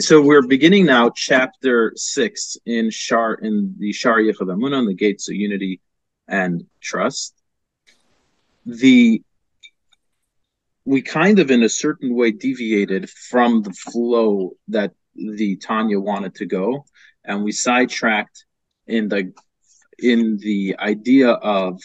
So 0.00 0.22
we're 0.22 0.46
beginning 0.46 0.86
now 0.86 1.10
chapter 1.14 1.92
six 1.94 2.56
in 2.64 2.88
Shar 2.88 3.34
in 3.34 3.74
the 3.78 3.92
Shar 3.92 4.18
Yichud 4.18 4.48
Emunah, 4.48 4.86
the 4.86 4.94
gates 4.94 5.28
of 5.28 5.34
unity 5.34 5.80
and 6.26 6.64
trust. 6.80 7.34
The 8.64 9.22
we 10.86 11.02
kind 11.02 11.38
of 11.38 11.50
in 11.50 11.62
a 11.62 11.68
certain 11.68 12.14
way 12.14 12.30
deviated 12.30 13.10
from 13.10 13.62
the 13.62 13.72
flow 13.72 14.52
that 14.68 14.92
the 15.14 15.56
Tanya 15.56 16.00
wanted 16.00 16.34
to 16.36 16.46
go, 16.46 16.86
and 17.22 17.44
we 17.44 17.52
sidetracked 17.52 18.46
in 18.86 19.08
the 19.08 19.34
in 19.98 20.38
the 20.38 20.76
idea 20.78 21.28
of 21.32 21.78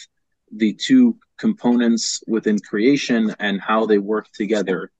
the 0.50 0.72
two 0.72 1.18
components 1.36 2.22
within 2.26 2.60
creation 2.60 3.34
and 3.38 3.60
how 3.60 3.84
they 3.84 3.98
work 3.98 4.32
together. 4.32 4.90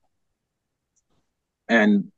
And 1.67 2.11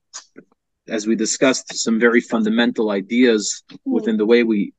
as 0.90 1.08
we 1.08 1.16
discussed, 1.16 1.74
some 1.76 2.00
very 2.00 2.22
fundamental 2.22 2.92
ideas 2.92 3.64
mm-hmm. 3.72 3.92
within 3.92 4.18
the 4.18 4.26
way 4.26 4.44
we 4.44 4.74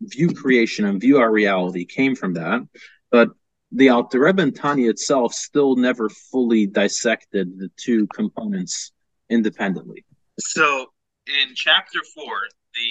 view 0.00 0.32
creation 0.32 0.84
and 0.84 1.00
view 1.00 1.18
our 1.18 1.30
reality 1.30 1.84
came 1.84 2.14
from 2.14 2.34
that. 2.34 2.66
But 3.10 3.30
the 3.72 3.90
Alter 3.90 4.20
Rebbe 4.20 4.42
and 4.42 4.54
Tanya 4.54 4.90
itself 4.90 5.34
still 5.34 5.76
never 5.76 6.08
fully 6.08 6.66
dissected 6.66 7.58
the 7.58 7.70
two 7.76 8.06
components 8.08 8.92
independently. 9.28 10.04
So 10.38 10.86
in 11.26 11.54
chapter 11.54 12.00
four, 12.14 12.34
the 12.74 12.90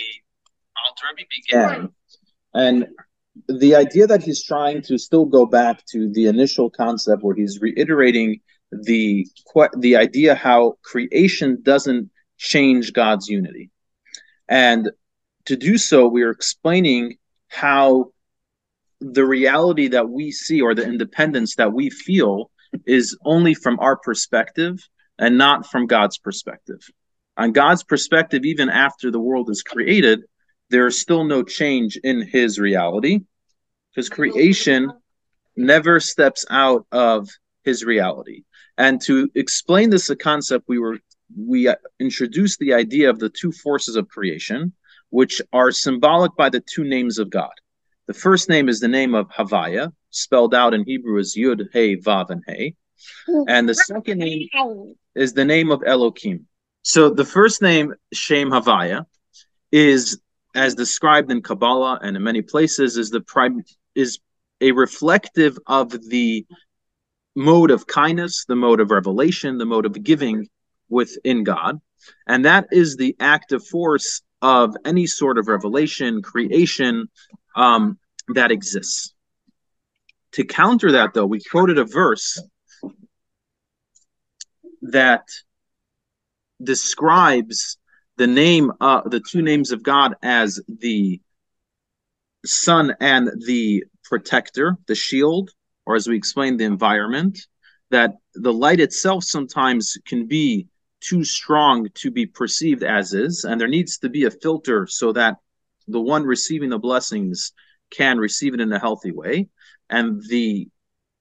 Alter 0.85 1.05
Rebbe 1.15 1.27
began, 1.29 1.89
and 2.53 2.87
the 3.47 3.75
idea 3.75 4.07
that 4.07 4.23
he's 4.23 4.43
trying 4.43 4.81
to 4.83 4.97
still 4.97 5.25
go 5.25 5.45
back 5.45 5.85
to 5.85 6.11
the 6.11 6.27
initial 6.27 6.69
concept 6.69 7.23
where 7.23 7.35
he's 7.35 7.59
reiterating 7.61 8.41
the 8.71 9.25
the 9.77 9.95
idea 9.95 10.35
how 10.35 10.75
creation 10.83 11.59
doesn't 11.61 12.09
change 12.37 12.93
God's 12.93 13.27
unity. 13.27 13.69
And 14.47 14.91
to 15.45 15.55
do 15.55 15.77
so, 15.77 16.07
we 16.07 16.23
are 16.23 16.31
explaining 16.31 17.17
how 17.47 18.11
the 18.99 19.25
reality 19.25 19.89
that 19.89 20.09
we 20.09 20.31
see 20.31 20.61
or 20.61 20.73
the 20.73 20.85
independence 20.85 21.55
that 21.55 21.73
we 21.73 21.89
feel 21.89 22.51
is 22.85 23.17
only 23.25 23.53
from 23.53 23.79
our 23.79 23.95
perspective 23.95 24.87
and 25.19 25.37
not 25.37 25.65
from 25.65 25.87
God's 25.87 26.17
perspective. 26.17 26.79
On 27.37 27.51
God's 27.51 27.83
perspective, 27.83 28.45
even 28.45 28.69
after 28.69 29.11
the 29.11 29.19
world 29.19 29.49
is 29.49 29.63
created, 29.63 30.23
there 30.69 30.87
is 30.87 30.99
still 30.99 31.23
no 31.23 31.43
change 31.43 31.97
in 32.03 32.21
his 32.21 32.59
reality 32.59 33.21
because 33.91 34.09
creation 34.09 34.91
never 35.55 35.99
steps 35.99 36.45
out 36.49 36.85
of 36.91 37.29
his 37.63 37.83
reality. 37.85 38.43
And 38.77 39.01
to 39.01 39.29
explain 39.33 39.89
this 39.89 40.09
a 40.09 40.15
concept, 40.15 40.65
we 40.67 40.79
were 40.79 40.99
we 41.35 41.73
introduce 41.99 42.57
the 42.57 42.73
idea 42.73 43.09
of 43.09 43.19
the 43.19 43.29
two 43.29 43.51
forces 43.51 43.95
of 43.95 44.07
creation, 44.07 44.73
which 45.09 45.41
are 45.53 45.71
symbolic 45.71 46.35
by 46.35 46.49
the 46.49 46.61
two 46.61 46.83
names 46.83 47.19
of 47.19 47.29
God. 47.29 47.51
The 48.07 48.13
first 48.13 48.49
name 48.49 48.69
is 48.69 48.79
the 48.79 48.87
name 48.87 49.15
of 49.15 49.29
Havaya, 49.29 49.91
spelled 50.11 50.55
out 50.55 50.73
in 50.73 50.85
Hebrew 50.85 51.19
as 51.19 51.35
Yud, 51.35 51.67
Hey, 51.73 51.97
Vav, 51.97 52.29
and 52.29 52.43
Hey. 52.47 52.75
And 53.47 53.67
the 53.67 53.75
second 53.75 54.19
name 54.19 54.47
is 55.15 55.33
the 55.33 55.45
name 55.45 55.71
of 55.71 55.83
Elohim. 55.85 56.47
So 56.83 57.09
the 57.09 57.25
first 57.25 57.61
name, 57.61 57.93
Shem 58.13 58.49
Havaya, 58.49 59.05
is 59.71 60.19
as 60.55 60.73
described 60.73 61.31
in 61.31 61.41
Kabbalah 61.41 61.99
and 62.01 62.15
in 62.15 62.23
many 62.23 62.41
places, 62.41 62.97
is 62.97 63.09
the 63.09 63.21
prime 63.21 63.63
is 63.93 64.19
a 64.61 64.71
reflective 64.71 65.59
of 65.67 65.91
the 66.09 66.45
mode 67.35 67.69
of 67.69 67.85
kindness, 67.85 68.45
the 68.45 68.55
mode 68.55 68.79
of 68.79 68.89
revelation, 68.89 69.57
the 69.57 69.65
mode 69.65 69.85
of 69.85 70.01
giving 70.01 70.47
within 70.89 71.43
God. 71.43 71.79
And 72.27 72.45
that 72.45 72.67
is 72.71 72.95
the 72.95 73.15
active 73.19 73.65
force 73.65 74.21
of 74.41 74.75
any 74.85 75.07
sort 75.07 75.37
of 75.37 75.47
revelation, 75.47 76.21
creation 76.21 77.09
um, 77.55 77.97
that 78.29 78.51
exists. 78.51 79.13
To 80.33 80.43
counter 80.43 80.91
that, 80.93 81.13
though, 81.13 81.25
we 81.25 81.41
quoted 81.41 81.79
a 81.79 81.85
verse 81.85 82.41
that 84.83 85.23
describes 86.61 87.77
the 88.17 88.27
name, 88.27 88.71
uh, 88.81 89.01
the 89.07 89.19
two 89.19 89.41
names 89.41 89.71
of 89.71 89.83
God 89.83 90.15
as 90.21 90.61
the 90.67 91.21
sun 92.45 92.95
and 92.99 93.29
the 93.45 93.83
protector, 94.03 94.77
the 94.87 94.95
shield, 94.95 95.51
or 95.85 95.95
as 95.95 96.07
we 96.07 96.15
explained, 96.15 96.59
the 96.59 96.65
environment. 96.65 97.39
That 97.89 98.15
the 98.33 98.51
light 98.51 98.81
itself 98.81 99.23
sometimes 99.23 99.97
can 100.05 100.27
be 100.27 100.67
too 101.07 101.23
strong 101.23 101.87
to 101.95 102.11
be 102.11 102.25
perceived 102.25 102.83
as 102.83 103.13
is, 103.13 103.43
and 103.43 103.59
there 103.59 103.67
needs 103.67 103.97
to 103.99 104.09
be 104.09 104.25
a 104.25 104.31
filter 104.31 104.87
so 104.87 105.11
that 105.13 105.37
the 105.87 106.01
one 106.01 106.23
receiving 106.23 106.69
the 106.69 106.79
blessings 106.79 107.53
can 107.89 108.17
receive 108.17 108.53
it 108.53 108.59
in 108.59 108.71
a 108.73 108.79
healthy 108.79 109.11
way. 109.11 109.47
And 109.89 110.21
the 110.27 110.67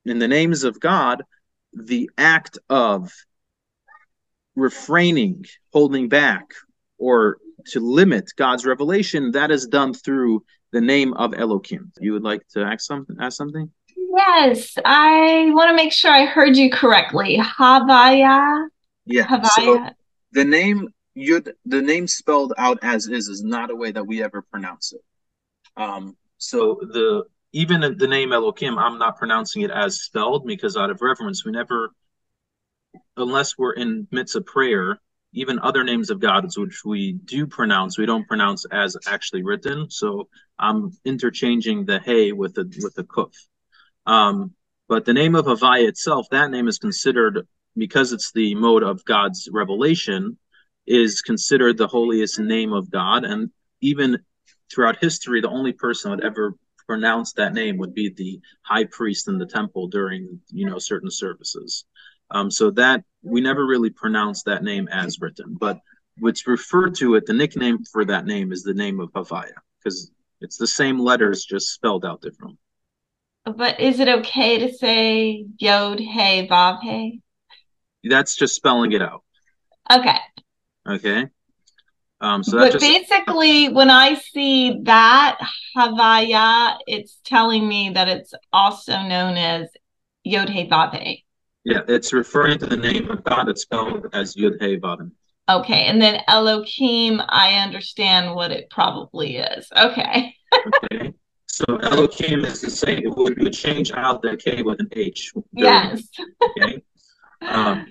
in 0.04 0.18
the 0.18 0.28
names 0.28 0.64
of 0.64 0.80
God, 0.80 1.24
the 1.72 2.10
act 2.16 2.58
of 2.68 3.12
refraining, 4.54 5.44
holding 5.72 6.08
back, 6.08 6.52
or 6.98 7.38
to 7.66 7.80
limit 7.80 8.32
God's 8.36 8.64
revelation, 8.64 9.32
that 9.32 9.50
is 9.50 9.66
done 9.66 9.92
through 9.92 10.44
the 10.72 10.80
name 10.80 11.12
of 11.14 11.34
Elohim. 11.34 11.92
You 12.00 12.12
would 12.12 12.22
like 12.22 12.46
to 12.54 12.62
ask 12.62 12.80
something? 12.80 13.16
Ask 13.20 13.36
something? 13.36 13.70
Yes, 13.96 14.78
I 14.84 15.50
want 15.52 15.70
to 15.70 15.76
make 15.76 15.92
sure 15.92 16.12
I 16.12 16.24
heard 16.24 16.56
you 16.56 16.70
correctly. 16.70 17.38
Havaya. 17.38 18.68
Yeah. 19.06 19.26
Havaya. 19.26 19.48
So 19.48 19.86
the 20.32 20.44
name 20.44 20.88
Yud, 21.16 21.50
the 21.64 21.80
name 21.80 22.06
spelled 22.06 22.52
out 22.58 22.78
as 22.82 23.06
is, 23.06 23.28
is 23.28 23.42
not 23.42 23.70
a 23.70 23.74
way 23.74 23.90
that 23.90 24.06
we 24.06 24.22
ever 24.22 24.42
pronounce 24.42 24.92
it. 24.92 25.00
Um, 25.76 26.16
so 26.38 26.78
the 26.82 27.24
even 27.52 27.80
the 27.80 28.06
name 28.06 28.32
Elohim, 28.32 28.78
I'm 28.78 28.98
not 28.98 29.16
pronouncing 29.16 29.62
it 29.62 29.70
as 29.70 30.02
spelled 30.02 30.46
because 30.46 30.76
out 30.76 30.90
of 30.90 31.00
reverence, 31.00 31.44
we 31.44 31.52
never, 31.52 31.90
unless 33.16 33.56
we're 33.56 33.72
in 33.72 34.06
midst 34.10 34.36
of 34.36 34.44
prayer, 34.44 35.00
even 35.32 35.58
other 35.60 35.82
names 35.82 36.10
of 36.10 36.20
God, 36.20 36.46
which 36.56 36.84
we 36.84 37.12
do 37.12 37.46
pronounce, 37.46 37.96
we 37.96 38.04
don't 38.04 38.28
pronounce 38.28 38.66
as 38.70 38.96
actually 39.06 39.42
written. 39.42 39.90
So 39.90 40.28
I'm 40.58 40.92
interchanging 41.04 41.86
the 41.86 41.98
hey 41.98 42.32
with 42.32 42.54
the 42.54 42.64
with 42.82 42.94
the 42.94 43.04
kuf. 43.04 43.32
Um, 44.04 44.52
but 44.88 45.04
the 45.04 45.14
name 45.14 45.34
of 45.34 45.46
Havaya 45.46 45.88
itself, 45.88 46.26
that 46.30 46.50
name 46.50 46.68
is 46.68 46.78
considered 46.78 47.46
because 47.76 48.12
it's 48.12 48.32
the 48.32 48.54
mode 48.54 48.82
of 48.82 49.04
God's 49.04 49.48
revelation, 49.52 50.38
is 50.86 51.20
considered 51.20 51.76
the 51.76 51.88
holiest 51.88 52.38
name 52.38 52.72
of 52.72 52.90
God. 52.90 53.24
And 53.24 53.50
even 53.80 54.18
throughout 54.72 54.98
history, 55.00 55.40
the 55.40 55.50
only 55.50 55.72
person 55.72 56.10
that 56.10 56.24
ever 56.24 56.54
pronounced 56.86 57.36
that 57.36 57.52
name 57.52 57.78
would 57.78 57.94
be 57.94 58.10
the 58.10 58.40
high 58.62 58.84
priest 58.84 59.28
in 59.28 59.38
the 59.38 59.46
temple 59.46 59.88
during 59.88 60.40
you 60.50 60.68
know 60.68 60.78
certain 60.78 61.10
services. 61.10 61.84
Um, 62.30 62.50
so 62.50 62.70
that 62.72 63.04
we 63.22 63.40
never 63.40 63.64
really 63.64 63.90
pronounced 63.90 64.46
that 64.46 64.64
name 64.64 64.88
as 64.88 65.20
written, 65.20 65.56
but 65.60 65.80
what's 66.18 66.46
referred 66.46 66.94
to 66.96 67.14
it, 67.14 67.26
the 67.26 67.32
nickname 67.32 67.84
for 67.84 68.04
that 68.04 68.26
name 68.26 68.52
is 68.52 68.62
the 68.62 68.74
name 68.74 69.00
of 69.00 69.12
Havaya 69.12 69.52
because 69.78 70.10
it's 70.40 70.56
the 70.56 70.66
same 70.66 70.98
letters 70.98 71.44
just 71.44 71.72
spelled 71.72 72.04
out 72.04 72.20
differently. 72.20 72.58
But 73.44 73.78
is 73.78 74.00
it 74.00 74.08
okay 74.08 74.58
to 74.58 74.74
say 74.74 75.46
Yod 75.58 76.00
Hey 76.00 76.48
Vav 76.48 76.82
Hey? 76.82 77.20
That's 78.08 78.36
just 78.36 78.54
spelling 78.54 78.92
it 78.92 79.02
out. 79.02 79.22
Okay. 79.90 80.18
Okay. 80.88 81.26
Um, 82.20 82.42
so 82.42 82.58
but 82.58 82.72
just... 82.72 82.80
basically, 82.80 83.68
when 83.68 83.90
I 83.90 84.14
see 84.14 84.80
that 84.84 85.38
Havaya, 85.76 86.78
it's 86.86 87.20
telling 87.24 87.68
me 87.68 87.90
that 87.90 88.08
it's 88.08 88.32
also 88.52 89.02
known 89.02 89.36
as 89.36 89.68
Yod 90.24 90.48
Hey 90.48 90.66
Vav 90.66 91.22
Yeah, 91.64 91.82
it's 91.88 92.12
referring 92.12 92.58
to 92.60 92.66
the 92.66 92.76
name 92.76 93.10
of 93.10 93.22
God. 93.22 93.48
It's 93.48 93.62
spelled 93.62 94.06
as 94.12 94.36
Yod 94.36 94.54
Hey 94.60 94.78
Vav. 94.78 95.10
Okay, 95.48 95.84
and 95.84 96.02
then 96.02 96.22
Elohim, 96.26 97.22
I 97.28 97.54
understand 97.58 98.34
what 98.34 98.50
it 98.50 98.68
probably 98.70 99.36
is. 99.36 99.68
Okay. 99.76 100.34
okay. 100.84 101.12
So 101.46 101.76
Elohim 101.76 102.44
is 102.44 102.60
the 102.60 102.70
same. 102.70 102.98
It 102.98 103.16
would, 103.16 103.52
change 103.52 103.92
out 103.92 104.20
the 104.22 104.36
K 104.36 104.62
with 104.62 104.80
an 104.80 104.88
H. 104.92 105.32
Yes. 105.52 106.02
Okay. 106.58 106.82
Um, 107.46 107.86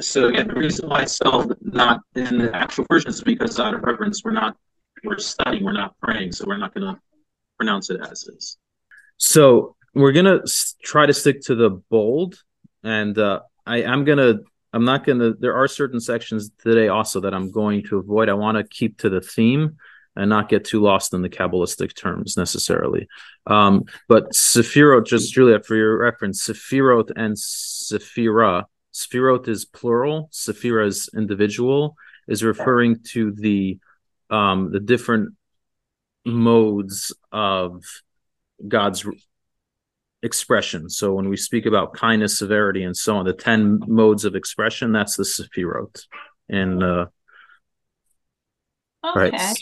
so 0.00 0.28
again, 0.28 0.48
the 0.48 0.54
reason 0.54 0.88
why 0.88 1.02
it's 1.02 1.12
spelled 1.12 1.56
not 1.60 2.00
in 2.14 2.38
the 2.38 2.54
actual 2.54 2.86
version 2.90 3.10
is 3.10 3.22
because 3.22 3.58
out 3.58 3.74
of 3.74 3.82
reverence, 3.82 4.22
we're 4.24 4.32
not 4.32 4.56
we're 5.02 5.18
studying, 5.18 5.64
we're 5.64 5.72
not 5.72 5.98
praying, 6.00 6.32
so 6.32 6.44
we're 6.46 6.58
not 6.58 6.74
going 6.74 6.94
to 6.94 7.00
pronounce 7.56 7.90
it 7.90 8.00
as 8.00 8.24
is. 8.24 8.58
So 9.16 9.76
we're 9.94 10.12
gonna 10.12 10.40
try 10.82 11.06
to 11.06 11.12
stick 11.12 11.42
to 11.42 11.54
the 11.54 11.70
bold, 11.90 12.42
and 12.84 13.16
uh, 13.18 13.40
I, 13.66 13.84
I'm 13.84 14.04
gonna 14.04 14.36
I'm 14.72 14.84
not 14.84 15.04
gonna. 15.04 15.34
There 15.34 15.54
are 15.54 15.68
certain 15.68 16.00
sections 16.00 16.50
today 16.62 16.88
also 16.88 17.20
that 17.20 17.34
I'm 17.34 17.50
going 17.50 17.84
to 17.88 17.98
avoid. 17.98 18.28
I 18.28 18.34
want 18.34 18.56
to 18.56 18.64
keep 18.64 18.98
to 18.98 19.10
the 19.10 19.20
theme 19.20 19.76
and 20.20 20.28
not 20.28 20.48
get 20.48 20.64
too 20.64 20.80
lost 20.80 21.14
in 21.14 21.22
the 21.22 21.28
Kabbalistic 21.28 21.96
terms 21.96 22.36
necessarily. 22.36 23.08
Um, 23.46 23.84
but 24.06 24.30
Sefirot, 24.32 25.06
just 25.06 25.32
Juliet, 25.32 25.64
for 25.64 25.76
your 25.76 25.98
reference, 25.98 26.46
Sefirot 26.46 27.10
and 27.16 27.34
Sephira 27.34 28.64
Sphirot 28.92 29.48
is 29.48 29.64
plural, 29.64 30.28
Sephira 30.32 30.86
is 30.86 31.08
individual, 31.14 31.96
is 32.28 32.42
referring 32.42 33.02
to 33.12 33.32
the 33.32 33.78
um, 34.28 34.70
the 34.70 34.80
different 34.80 35.34
modes 36.24 37.12
of 37.32 37.82
God's 38.66 39.06
expression. 40.22 40.90
So 40.90 41.14
when 41.14 41.28
we 41.28 41.36
speak 41.36 41.66
about 41.66 41.94
kindness, 41.94 42.38
severity, 42.38 42.82
and 42.84 42.96
so 42.96 43.16
on, 43.16 43.24
the 43.24 43.32
ten 43.32 43.80
modes 43.86 44.24
of 44.24 44.34
expression, 44.34 44.92
that's 44.92 45.16
the 45.16 45.24
Sefirot. 45.24 46.04
And 46.48 46.82
uh, 46.82 47.06
Okay. 49.04 49.30
right. 49.30 49.58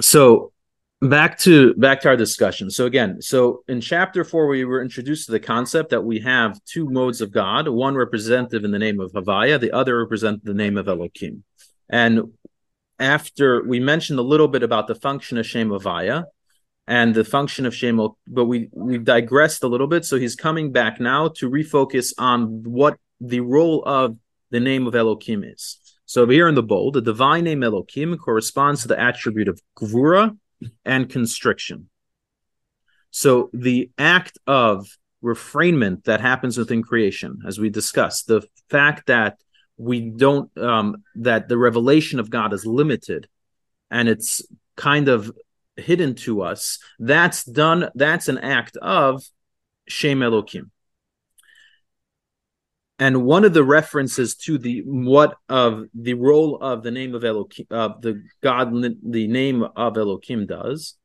So 0.00 0.52
back 1.00 1.38
to 1.40 1.74
back 1.74 2.00
to 2.02 2.08
our 2.08 2.16
discussion. 2.16 2.70
So 2.70 2.86
again, 2.86 3.20
so 3.22 3.62
in 3.68 3.80
chapter 3.80 4.24
four, 4.24 4.46
we 4.46 4.64
were 4.64 4.82
introduced 4.82 5.26
to 5.26 5.32
the 5.32 5.40
concept 5.40 5.90
that 5.90 6.02
we 6.02 6.20
have 6.20 6.62
two 6.64 6.88
modes 6.88 7.20
of 7.20 7.30
God, 7.32 7.68
one 7.68 7.94
representative 7.94 8.64
in 8.64 8.70
the 8.70 8.78
name 8.78 9.00
of 9.00 9.12
Havaya, 9.12 9.60
the 9.60 9.72
other 9.72 9.98
represent 9.98 10.44
the 10.44 10.54
name 10.54 10.76
of 10.76 10.88
Elohim. 10.88 11.44
And 11.88 12.32
after 12.98 13.62
we 13.64 13.80
mentioned 13.80 14.18
a 14.18 14.22
little 14.22 14.48
bit 14.48 14.62
about 14.62 14.86
the 14.86 14.94
function 14.94 15.38
of 15.38 15.46
Shem 15.46 15.70
Havaya 15.70 16.24
and 16.86 17.14
the 17.14 17.24
function 17.24 17.66
of 17.66 17.74
Shem, 17.74 18.00
but 18.26 18.44
we 18.46 18.68
we 18.72 18.98
digressed 18.98 19.62
a 19.62 19.68
little 19.68 19.86
bit. 19.86 20.04
So 20.04 20.16
he's 20.16 20.36
coming 20.36 20.72
back 20.72 21.00
now 21.00 21.28
to 21.36 21.50
refocus 21.50 22.12
on 22.18 22.62
what 22.64 22.98
the 23.20 23.40
role 23.40 23.82
of 23.84 24.16
the 24.50 24.60
name 24.60 24.86
of 24.86 24.94
Elohim 24.94 25.44
is. 25.44 25.78
So 26.08 26.26
here 26.26 26.48
in 26.48 26.54
the 26.54 26.62
bold, 26.62 26.94
the 26.94 27.02
divine 27.02 27.44
name 27.44 27.62
Elohim 27.62 28.16
corresponds 28.16 28.80
to 28.80 28.88
the 28.88 28.98
attribute 28.98 29.46
of 29.46 29.60
Gvura 29.76 30.34
and 30.82 31.06
constriction. 31.06 31.90
So 33.10 33.50
the 33.52 33.90
act 33.98 34.38
of 34.46 34.88
refrainment 35.20 36.04
that 36.04 36.22
happens 36.22 36.56
within 36.56 36.82
creation, 36.82 37.42
as 37.46 37.58
we 37.58 37.68
discussed, 37.68 38.26
the 38.26 38.40
fact 38.70 39.08
that 39.08 39.38
we 39.76 40.00
don't 40.00 40.50
um, 40.56 41.04
that 41.16 41.46
the 41.46 41.58
revelation 41.58 42.18
of 42.20 42.30
God 42.30 42.54
is 42.54 42.64
limited 42.64 43.28
and 43.90 44.08
it's 44.08 44.40
kind 44.76 45.08
of 45.08 45.30
hidden 45.76 46.14
to 46.14 46.40
us, 46.40 46.78
that's 46.98 47.44
done, 47.44 47.90
that's 47.94 48.28
an 48.28 48.38
act 48.38 48.78
of 48.78 49.22
Shem 49.86 50.22
Elohim. 50.22 50.70
And 52.98 53.24
one 53.24 53.44
of 53.44 53.54
the 53.54 53.62
references 53.62 54.34
to 54.36 54.58
the 54.58 54.82
what 54.84 55.36
of 55.48 55.84
the 55.94 56.14
role 56.14 56.56
of 56.56 56.82
the 56.82 56.90
name 56.90 57.14
of 57.14 57.24
Elohim, 57.24 57.66
of 57.70 58.02
the 58.02 58.22
God, 58.42 58.72
the 58.72 59.28
name 59.28 59.62
of 59.62 59.96
Elohim 59.96 60.46
does, 60.46 60.96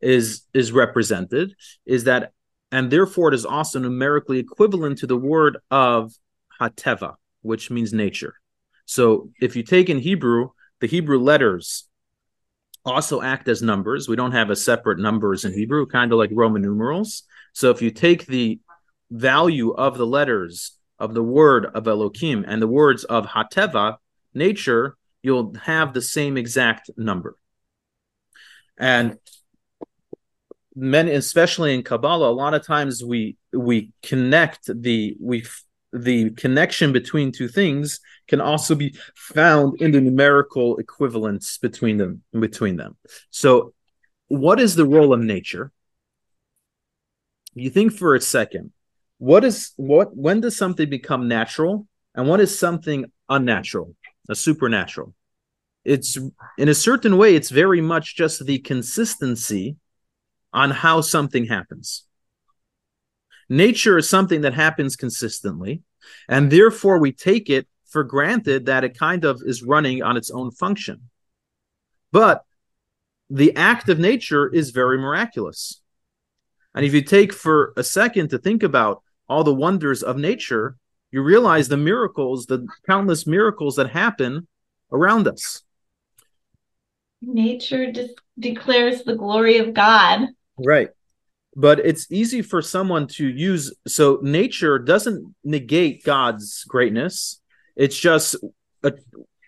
is 0.00 0.46
is 0.52 0.72
represented 0.72 1.54
is 1.86 2.04
that, 2.04 2.32
and 2.70 2.90
therefore 2.90 3.28
it 3.28 3.34
is 3.34 3.46
also 3.46 3.78
numerically 3.78 4.38
equivalent 4.38 4.98
to 4.98 5.06
the 5.06 5.16
word 5.16 5.58
of 5.70 6.12
Hateva, 6.60 7.14
which 7.42 7.70
means 7.70 7.92
nature. 7.92 8.34
So 8.84 9.30
if 9.40 9.56
you 9.56 9.62
take 9.62 9.88
in 9.88 9.98
Hebrew, 9.98 10.50
the 10.80 10.86
Hebrew 10.86 11.18
letters 11.18 11.88
also 12.84 13.20
act 13.20 13.48
as 13.48 13.62
numbers. 13.62 14.08
We 14.08 14.16
don't 14.16 14.32
have 14.32 14.50
a 14.50 14.56
separate 14.56 14.98
numbers 14.98 15.44
in 15.44 15.52
Hebrew, 15.52 15.86
kind 15.86 16.12
of 16.12 16.18
like 16.18 16.30
Roman 16.32 16.62
numerals. 16.62 17.24
So 17.52 17.70
if 17.70 17.82
you 17.82 17.90
take 17.90 18.26
the 18.26 18.60
value 19.10 19.72
of 19.72 19.98
the 19.98 20.06
letters 20.06 20.77
of 20.98 21.14
the 21.14 21.22
word 21.22 21.66
of 21.66 21.86
Elohim 21.86 22.44
and 22.46 22.60
the 22.60 22.68
words 22.68 23.04
of 23.04 23.26
Hateva, 23.26 23.96
nature, 24.34 24.96
you'll 25.22 25.54
have 25.54 25.94
the 25.94 26.02
same 26.02 26.36
exact 26.36 26.90
number. 26.96 27.36
And 28.78 29.18
men, 30.74 31.08
especially 31.08 31.74
in 31.74 31.82
Kabbalah, 31.82 32.30
a 32.30 32.32
lot 32.32 32.54
of 32.54 32.64
times 32.64 33.02
we 33.04 33.36
we 33.52 33.92
connect 34.02 34.70
the 34.82 35.16
we 35.20 35.44
the 35.92 36.30
connection 36.30 36.92
between 36.92 37.32
two 37.32 37.48
things 37.48 38.00
can 38.28 38.40
also 38.40 38.74
be 38.74 38.94
found 39.14 39.80
in 39.80 39.90
the 39.90 40.00
numerical 40.00 40.76
equivalence 40.76 41.58
between 41.58 41.96
them 41.96 42.22
between 42.38 42.76
them. 42.76 42.96
So, 43.30 43.74
what 44.28 44.60
is 44.60 44.74
the 44.74 44.86
role 44.86 45.12
of 45.12 45.20
nature? 45.20 45.72
You 47.54 47.70
think 47.70 47.92
for 47.92 48.14
a 48.14 48.20
second 48.20 48.72
what 49.18 49.44
is 49.44 49.72
what 49.76 50.16
when 50.16 50.40
does 50.40 50.56
something 50.56 50.88
become 50.88 51.28
natural 51.28 51.86
and 52.14 52.28
what 52.28 52.40
is 52.40 52.58
something 52.58 53.06
unnatural 53.28 53.94
a 54.28 54.34
supernatural? 54.34 55.14
It's 55.84 56.16
in 56.56 56.68
a 56.68 56.74
certain 56.74 57.16
way 57.16 57.34
it's 57.34 57.50
very 57.50 57.80
much 57.80 58.16
just 58.16 58.46
the 58.46 58.58
consistency 58.58 59.76
on 60.52 60.70
how 60.70 61.00
something 61.00 61.46
happens. 61.46 62.04
Nature 63.48 63.98
is 63.98 64.08
something 64.08 64.42
that 64.42 64.54
happens 64.54 64.96
consistently 64.96 65.82
and 66.28 66.50
therefore 66.50 66.98
we 66.98 67.12
take 67.12 67.50
it 67.50 67.66
for 67.86 68.04
granted 68.04 68.66
that 68.66 68.84
it 68.84 68.98
kind 68.98 69.24
of 69.24 69.42
is 69.44 69.62
running 69.62 70.02
on 70.02 70.16
its 70.16 70.30
own 70.30 70.50
function. 70.50 71.08
But 72.12 72.44
the 73.30 73.56
act 73.56 73.88
of 73.88 73.98
nature 73.98 74.48
is 74.48 74.70
very 74.70 74.98
miraculous. 74.98 75.80
And 76.74 76.84
if 76.84 76.94
you 76.94 77.02
take 77.02 77.32
for 77.32 77.72
a 77.76 77.82
second 77.82 78.28
to 78.30 78.38
think 78.38 78.62
about 78.62 79.02
all 79.28 79.44
the 79.44 79.54
wonders 79.54 80.02
of 80.02 80.16
nature, 80.16 80.76
you 81.10 81.22
realize 81.22 81.68
the 81.68 81.76
miracles, 81.76 82.46
the 82.46 82.66
countless 82.86 83.26
miracles 83.26 83.76
that 83.76 83.90
happen 83.90 84.46
around 84.92 85.28
us. 85.28 85.62
Nature 87.20 87.90
de- 87.92 88.14
declares 88.38 89.02
the 89.02 89.16
glory 89.16 89.58
of 89.58 89.74
God. 89.74 90.28
Right. 90.56 90.90
But 91.56 91.80
it's 91.80 92.06
easy 92.10 92.42
for 92.42 92.62
someone 92.62 93.06
to 93.08 93.26
use. 93.26 93.74
So 93.86 94.20
nature 94.22 94.78
doesn't 94.78 95.34
negate 95.42 96.04
God's 96.04 96.64
greatness. 96.64 97.40
It's 97.74 97.98
just, 97.98 98.36
a, 98.82 98.92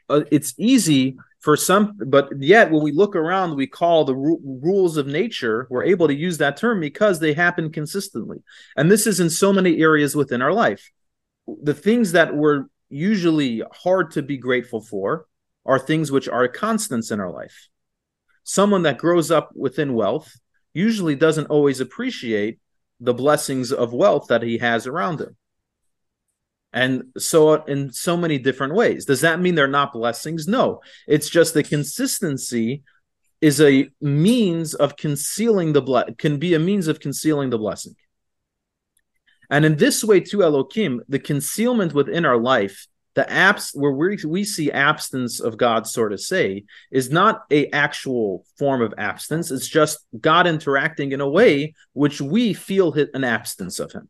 a, 0.09 0.25
it's 0.35 0.55
easy 0.59 1.17
for 1.41 1.57
some 1.57 1.95
but 2.07 2.29
yet 2.39 2.71
when 2.71 2.83
we 2.83 2.93
look 2.93 3.17
around 3.17 3.57
we 3.57 3.67
call 3.67 4.05
the 4.05 4.15
ru- 4.15 4.41
rules 4.63 4.97
of 4.97 5.07
nature 5.07 5.67
we're 5.71 5.85
able 5.85 6.07
to 6.07 6.15
use 6.15 6.39
that 6.39 6.57
term 6.57 6.81
because 6.81 7.19
they 7.19 7.33
happen 7.33 7.71
consistently. 7.71 8.39
And 8.77 8.91
this 8.91 9.07
is 9.07 9.21
in 9.21 9.31
so 9.31 9.53
many 9.53 9.81
areas 9.81 10.15
within 10.15 10.43
our 10.43 10.53
life. 10.53 10.91
The 11.63 11.75
things 11.75 12.13
that 12.13 12.35
were 12.35 12.69
usually 12.89 13.63
hard 13.73 14.13
to 14.13 14.23
be 14.23 14.37
grateful 14.37 14.81
for 14.81 15.27
are 15.65 15.79
things 15.79 16.13
which 16.13 16.29
are 16.29 16.49
constants 16.49 17.11
in 17.11 17.21
our 17.21 17.31
life. 17.31 17.69
Someone 18.45 18.83
that 18.83 18.99
grows 18.99 19.31
up 19.31 19.51
within 19.55 19.95
wealth 19.95 20.33
usually 20.75 21.15
doesn't 21.15 21.47
always 21.47 21.81
appreciate 21.81 22.59
the 23.01 23.15
blessings 23.15 23.73
of 23.73 23.93
wealth 23.93 24.27
that 24.29 24.43
he 24.43 24.59
has 24.59 24.87
around 24.87 25.21
him 25.21 25.37
and 26.73 27.05
so 27.19 27.55
in 27.65 27.93
so 27.93 28.17
many 28.17 28.39
different 28.39 28.75
ways. 28.75 29.05
Does 29.05 29.23
that 29.23 29.41
mean 29.41 29.55
they're 29.55 29.67
not 29.67 29.93
blessings? 29.93 30.47
No. 30.47 30.81
It's 31.07 31.29
just 31.29 31.55
the 31.55 31.63
consistency 31.63 32.83
is 33.41 33.61
a 33.61 33.89
means 34.01 34.75
of 34.75 34.97
concealing 34.97 35.73
the 35.73 35.83
blood 35.83 36.17
can 36.19 36.39
be 36.39 36.55
a 36.55 36.59
means 36.59 36.89
of 36.89 37.01
concealing 37.01 37.51
the 37.51 37.59
blessing. 37.59 37.95
And 39.49 39.65
in 39.65 39.77
this 39.77 40.05
way 40.05 40.21
too 40.21 40.43
elohim 40.43 41.03
the 41.09 41.19
concealment 41.19 41.93
within 41.93 42.25
our 42.25 42.37
life 42.37 42.87
the 43.15 43.25
apps 43.25 43.71
where 43.75 43.91
we, 43.91 44.17
we 44.25 44.45
see 44.45 44.71
absence 44.71 45.41
of 45.41 45.57
god 45.57 45.87
sort 45.87 46.13
of 46.13 46.21
say 46.21 46.65
is 46.93 47.11
not 47.11 47.43
a 47.51 47.69
actual 47.71 48.45
form 48.57 48.83
of 48.83 48.95
absence. 48.97 49.51
It's 49.51 49.67
just 49.67 49.99
god 50.21 50.47
interacting 50.47 51.11
in 51.11 51.21
a 51.21 51.29
way 51.29 51.75
which 51.93 52.21
we 52.21 52.53
feel 52.53 52.93
an 52.93 53.25
absence 53.25 53.81
of 53.81 53.91
him. 53.91 54.09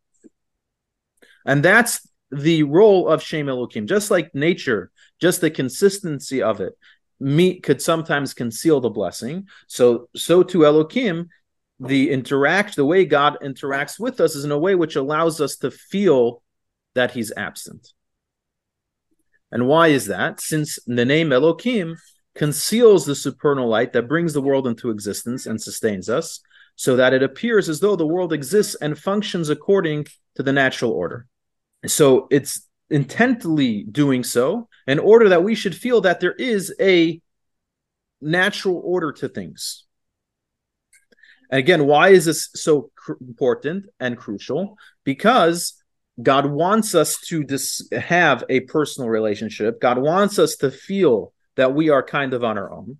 And 1.47 1.63
that's 1.63 2.07
the 2.31 2.63
role 2.63 3.09
of 3.09 3.23
Shem 3.23 3.49
Elohim, 3.49 3.87
just 3.87 4.11
like 4.11 4.35
nature, 4.35 4.91
just 5.21 5.41
the 5.41 5.51
consistency 5.51 6.43
of 6.43 6.61
it, 6.61 6.75
meat 7.19 7.63
could 7.63 7.83
sometimes 7.83 8.35
conceal 8.35 8.81
the 8.81 8.91
blessing. 8.91 9.49
So, 9.67 10.09
so 10.17 10.43
to 10.45 10.65
Elohim, 10.65 11.29
the 11.79 12.11
interact, 12.11 12.77
the 12.77 12.85
way 12.85 13.05
God 13.05 13.39
interacts 13.43 13.99
with 13.99 14.21
us 14.21 14.35
is 14.35 14.45
in 14.45 14.53
a 14.53 14.59
way 14.59 14.75
which 14.75 14.97
allows 14.97 15.41
us 15.41 15.57
to 15.57 15.71
feel 15.71 16.43
that 16.95 17.13
He's 17.13 17.33
absent. 17.37 17.93
And 19.51 19.67
why 19.67 19.89
is 19.89 20.07
that? 20.07 20.41
Since 20.41 20.79
the 20.87 21.05
name 21.05 21.33
Elohim 21.33 21.97
conceals 22.35 23.07
the 23.07 23.15
supernal 23.15 23.69
light 23.69 23.93
that 23.93 24.09
brings 24.09 24.33
the 24.33 24.43
world 24.43 24.67
into 24.67 24.91
existence 24.91 25.47
and 25.47 25.61
sustains 25.61 26.09
us, 26.09 26.41
so 26.77 26.97
that 26.97 27.13
it 27.13 27.23
appears 27.23 27.69
as 27.69 27.81
though 27.81 27.97
the 27.97 28.07
world 28.07 28.33
exists 28.33 28.75
and 28.77 28.99
functions 28.99 29.51
according 29.51 30.07
to 30.37 30.43
the 30.43 30.53
natural 30.53 30.93
order. 30.93 31.27
So 31.87 32.27
it's 32.31 32.67
intently 32.91 33.85
doing 33.85 34.25
so 34.25 34.69
in 34.87 34.99
order 34.99 35.29
that 35.31 35.45
we 35.45 35.55
should 35.55 35.75
feel 35.75 36.01
that 36.03 36.21
there 36.21 36.33
is 36.33 36.75
a 36.81 37.21
natural 38.21 38.81
order 38.85 39.13
to 39.13 39.29
things. 39.29 39.85
And 41.51 41.59
again, 41.59 41.87
why 41.87 42.11
is 42.11 42.25
this 42.27 42.51
so 42.55 42.91
cr- 42.95 43.15
important 43.21 43.87
and 43.99 44.17
crucial? 44.17 44.77
Because 45.05 45.83
God 46.23 46.47
wants 46.47 46.95
us 46.95 47.19
to 47.29 47.45
dis- 47.45 47.89
have 47.93 48.45
a 48.49 48.61
personal 48.61 49.09
relationship. 49.09 49.81
God 49.81 49.99
wants 49.99 50.39
us 50.39 50.57
to 50.57 50.71
feel 50.71 51.33
that 51.57 51.75
we 51.75 51.89
are 51.89 52.03
kind 52.03 52.35
of 52.35 52.45
on 52.45 52.59
our 52.59 52.73
own. 52.73 52.99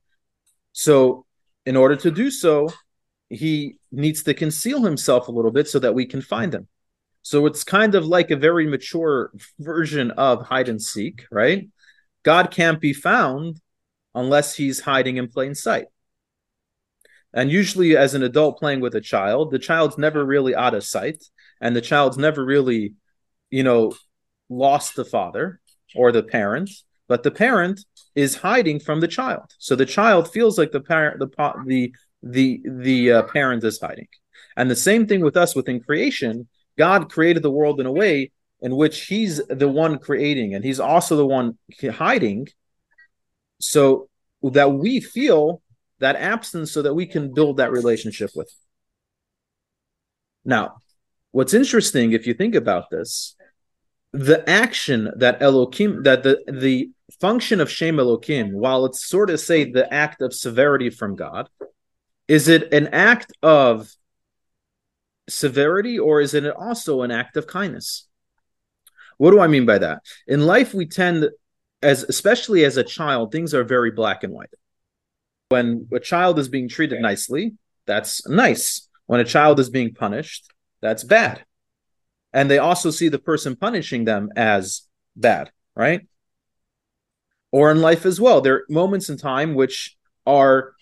So, 0.73 1.27
in 1.67 1.77
order 1.77 1.97
to 1.97 2.11
do 2.11 2.31
so, 2.31 2.71
he 3.29 3.77
needs 3.93 4.23
to 4.25 4.35
conceal 4.35 4.83
himself 4.83 5.29
a 5.29 5.33
little 5.33 5.51
bit 5.51 5.69
so 5.69 5.79
that 5.79 5.95
we 5.95 6.07
can 6.07 6.21
find 6.21 6.55
him. 6.55 6.67
So 7.23 7.47
it's 7.47 7.65
kind 7.65 7.95
of 7.95 8.07
like 8.07 8.31
a 8.31 8.37
very 8.37 8.67
mature 8.67 9.33
version 9.59 10.11
of 10.13 10.47
hide 10.47 10.69
and 10.69 10.81
seek, 10.81 11.25
right? 11.31 11.69
God 12.23 12.51
can't 12.51 12.81
be 12.81 12.93
found 12.93 13.61
unless 14.15 14.55
he's 14.55 14.81
hiding 14.81 15.17
in 15.17 15.29
plain 15.29 15.55
sight. 15.55 15.87
And 17.33 17.51
usually, 17.51 17.97
as 17.97 18.15
an 18.15 18.23
adult 18.23 18.59
playing 18.59 18.81
with 18.81 18.95
a 18.95 19.01
child, 19.01 19.53
the 19.53 19.59
child's 19.59 19.97
never 19.97 20.25
really 20.25 20.55
out 20.55 20.75
of 20.75 20.83
sight, 20.83 21.23
and 21.61 21.77
the 21.77 21.81
child's 21.81 22.19
never 22.19 22.45
really, 22.45 22.95
you 23.51 23.63
know, 23.63 23.93
lost 24.49 24.97
the 24.97 25.05
father 25.05 25.61
or 25.95 26.11
the 26.11 26.25
parent, 26.25 26.71
but 27.07 27.23
the 27.23 27.31
parent 27.31 27.85
is 28.15 28.37
hiding 28.37 28.81
from 28.81 29.01
the 29.01 29.09
child. 29.09 29.45
So 29.59 29.77
the 29.77 29.87
child 29.87 30.33
feels 30.33 30.59
like 30.59 30.73
the 30.73 30.81
parent, 30.81 31.21
the 31.21 31.29
the 31.67 31.95
the 32.23 32.61
the 32.65 33.13
uh, 33.13 33.23
parent 33.25 33.63
is 33.65 33.81
hiding. 33.81 34.09
And 34.57 34.71
the 34.71 34.77
same 34.77 35.07
thing 35.07 35.23
with 35.23 35.37
us 35.37 35.55
within 35.55 35.81
creation. 35.81 36.49
God 36.81 37.13
created 37.13 37.43
the 37.43 37.51
world 37.51 37.79
in 37.79 37.85
a 37.85 37.93
way 37.93 38.33
in 38.63 38.75
which 38.75 39.05
He's 39.05 39.37
the 39.49 39.69
one 39.69 39.99
creating, 39.99 40.55
and 40.55 40.65
He's 40.65 40.81
also 40.81 41.15
the 41.15 41.27
one 41.27 41.59
hiding, 41.93 42.49
so 43.61 44.09
that 44.43 44.73
we 44.73 44.99
feel 44.99 45.61
that 45.99 46.17
absence 46.17 46.73
so 46.73 46.81
that 46.81 46.95
we 46.95 47.05
can 47.05 47.35
build 47.35 47.59
that 47.59 47.71
relationship 47.71 48.31
with. 48.35 48.51
Now, 50.43 50.77
what's 51.33 51.53
interesting 51.53 52.13
if 52.13 52.27
you 52.27 52.33
think 52.33 52.55
about 52.55 52.89
this, 52.89 53.37
the 54.15 54.49
action 54.49 55.11
that 55.17 55.43
Elohim, 55.43 56.03
that 56.05 56.23
the 56.23 56.43
the 56.51 56.93
function 57.21 57.61
of 57.61 57.71
Shem 57.71 58.01
Elohim, 58.01 58.55
while 58.55 58.87
it's 58.87 59.07
sort 59.07 59.29
of 59.29 59.39
say 59.39 59.71
the 59.71 59.93
act 59.93 60.23
of 60.23 60.33
severity 60.33 60.89
from 60.89 61.15
God, 61.15 61.51
is 62.27 62.49
it 62.49 62.73
an 62.73 62.87
act 62.89 63.35
of 63.43 63.95
severity 65.31 65.99
or 65.99 66.21
is 66.21 66.35
it 66.35 66.45
also 66.47 67.03
an 67.03 67.11
act 67.11 67.37
of 67.37 67.47
kindness? 67.47 68.09
What 69.19 69.31
do 69.31 69.41
I 69.41 69.47
mean 69.47 69.67
by 69.67 69.79
that? 69.79 70.03
In 70.27 70.47
life, 70.47 70.75
we 70.75 70.87
tend, 70.87 71.29
as 71.83 72.05
especially 72.05 72.65
as 72.65 72.77
a 72.77 72.85
child, 72.85 73.33
things 73.33 73.55
are 73.55 73.65
very 73.65 73.91
black 73.91 74.25
and 74.25 74.33
white 74.33 74.51
when 75.51 75.89
a 75.93 76.01
child 76.01 76.39
is 76.39 76.49
being 76.49 76.69
treated 76.69 77.01
nicely, 77.01 77.55
that's 77.85 78.27
nice. 78.29 78.89
When 79.07 79.21
a 79.21 79.25
child 79.25 79.59
is 79.59 79.69
being 79.69 79.93
punished, 79.93 80.49
that's 80.81 81.03
bad. 81.03 81.45
And 82.33 82.49
they 82.49 82.59
also 82.59 82.91
see 82.91 83.09
the 83.09 83.19
person 83.19 83.57
punishing 83.57 84.05
them 84.05 84.31
as 84.37 84.83
bad, 85.17 85.51
right? 85.75 86.07
Or 87.51 87.73
in 87.73 87.81
life 87.81 88.07
as 88.07 88.21
well, 88.21 88.41
there 88.41 88.55
are 88.55 88.65
moments 88.69 89.09
in 89.09 89.19
time 89.19 89.55
which 89.55 89.97
are 90.25 90.73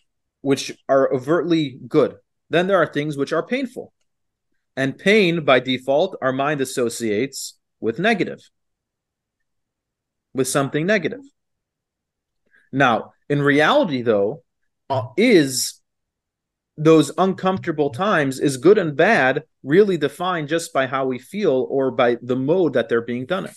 which 0.42 0.76
are 0.88 1.12
overtly 1.12 1.80
good. 1.88 2.16
Then 2.50 2.66
there 2.66 2.76
are 2.76 2.86
things 2.86 3.16
which 3.16 3.32
are 3.32 3.42
painful. 3.42 3.92
And 4.78 4.96
pain 4.96 5.44
by 5.44 5.58
default 5.58 6.16
our 6.22 6.32
mind 6.32 6.60
associates 6.60 7.58
with 7.80 7.98
negative. 7.98 8.38
With 10.32 10.46
something 10.46 10.86
negative. 10.86 11.24
Now, 12.70 13.12
in 13.28 13.42
reality 13.42 14.02
though, 14.02 14.44
uh, 14.88 15.08
is 15.16 15.80
those 16.76 17.10
uncomfortable 17.18 17.90
times 17.90 18.38
is 18.38 18.56
good 18.56 18.78
and 18.78 18.96
bad 18.96 19.42
really 19.64 19.96
defined 19.96 20.46
just 20.46 20.72
by 20.72 20.86
how 20.86 21.06
we 21.06 21.18
feel 21.18 21.66
or 21.68 21.90
by 21.90 22.16
the 22.22 22.36
mode 22.36 22.74
that 22.74 22.88
they're 22.88 23.02
being 23.02 23.26
done 23.26 23.46
in. 23.46 23.54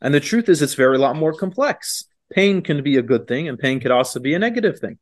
And 0.00 0.14
the 0.14 0.20
truth 0.20 0.48
is, 0.48 0.62
it's 0.62 0.72
very 0.72 0.96
a 0.96 1.00
lot 1.00 1.14
more 1.14 1.34
complex. 1.34 2.04
Pain 2.32 2.62
can 2.62 2.82
be 2.82 2.96
a 2.96 3.02
good 3.02 3.28
thing, 3.28 3.48
and 3.48 3.58
pain 3.58 3.80
could 3.80 3.90
also 3.90 4.18
be 4.18 4.32
a 4.32 4.38
negative 4.38 4.78
thing. 4.78 4.98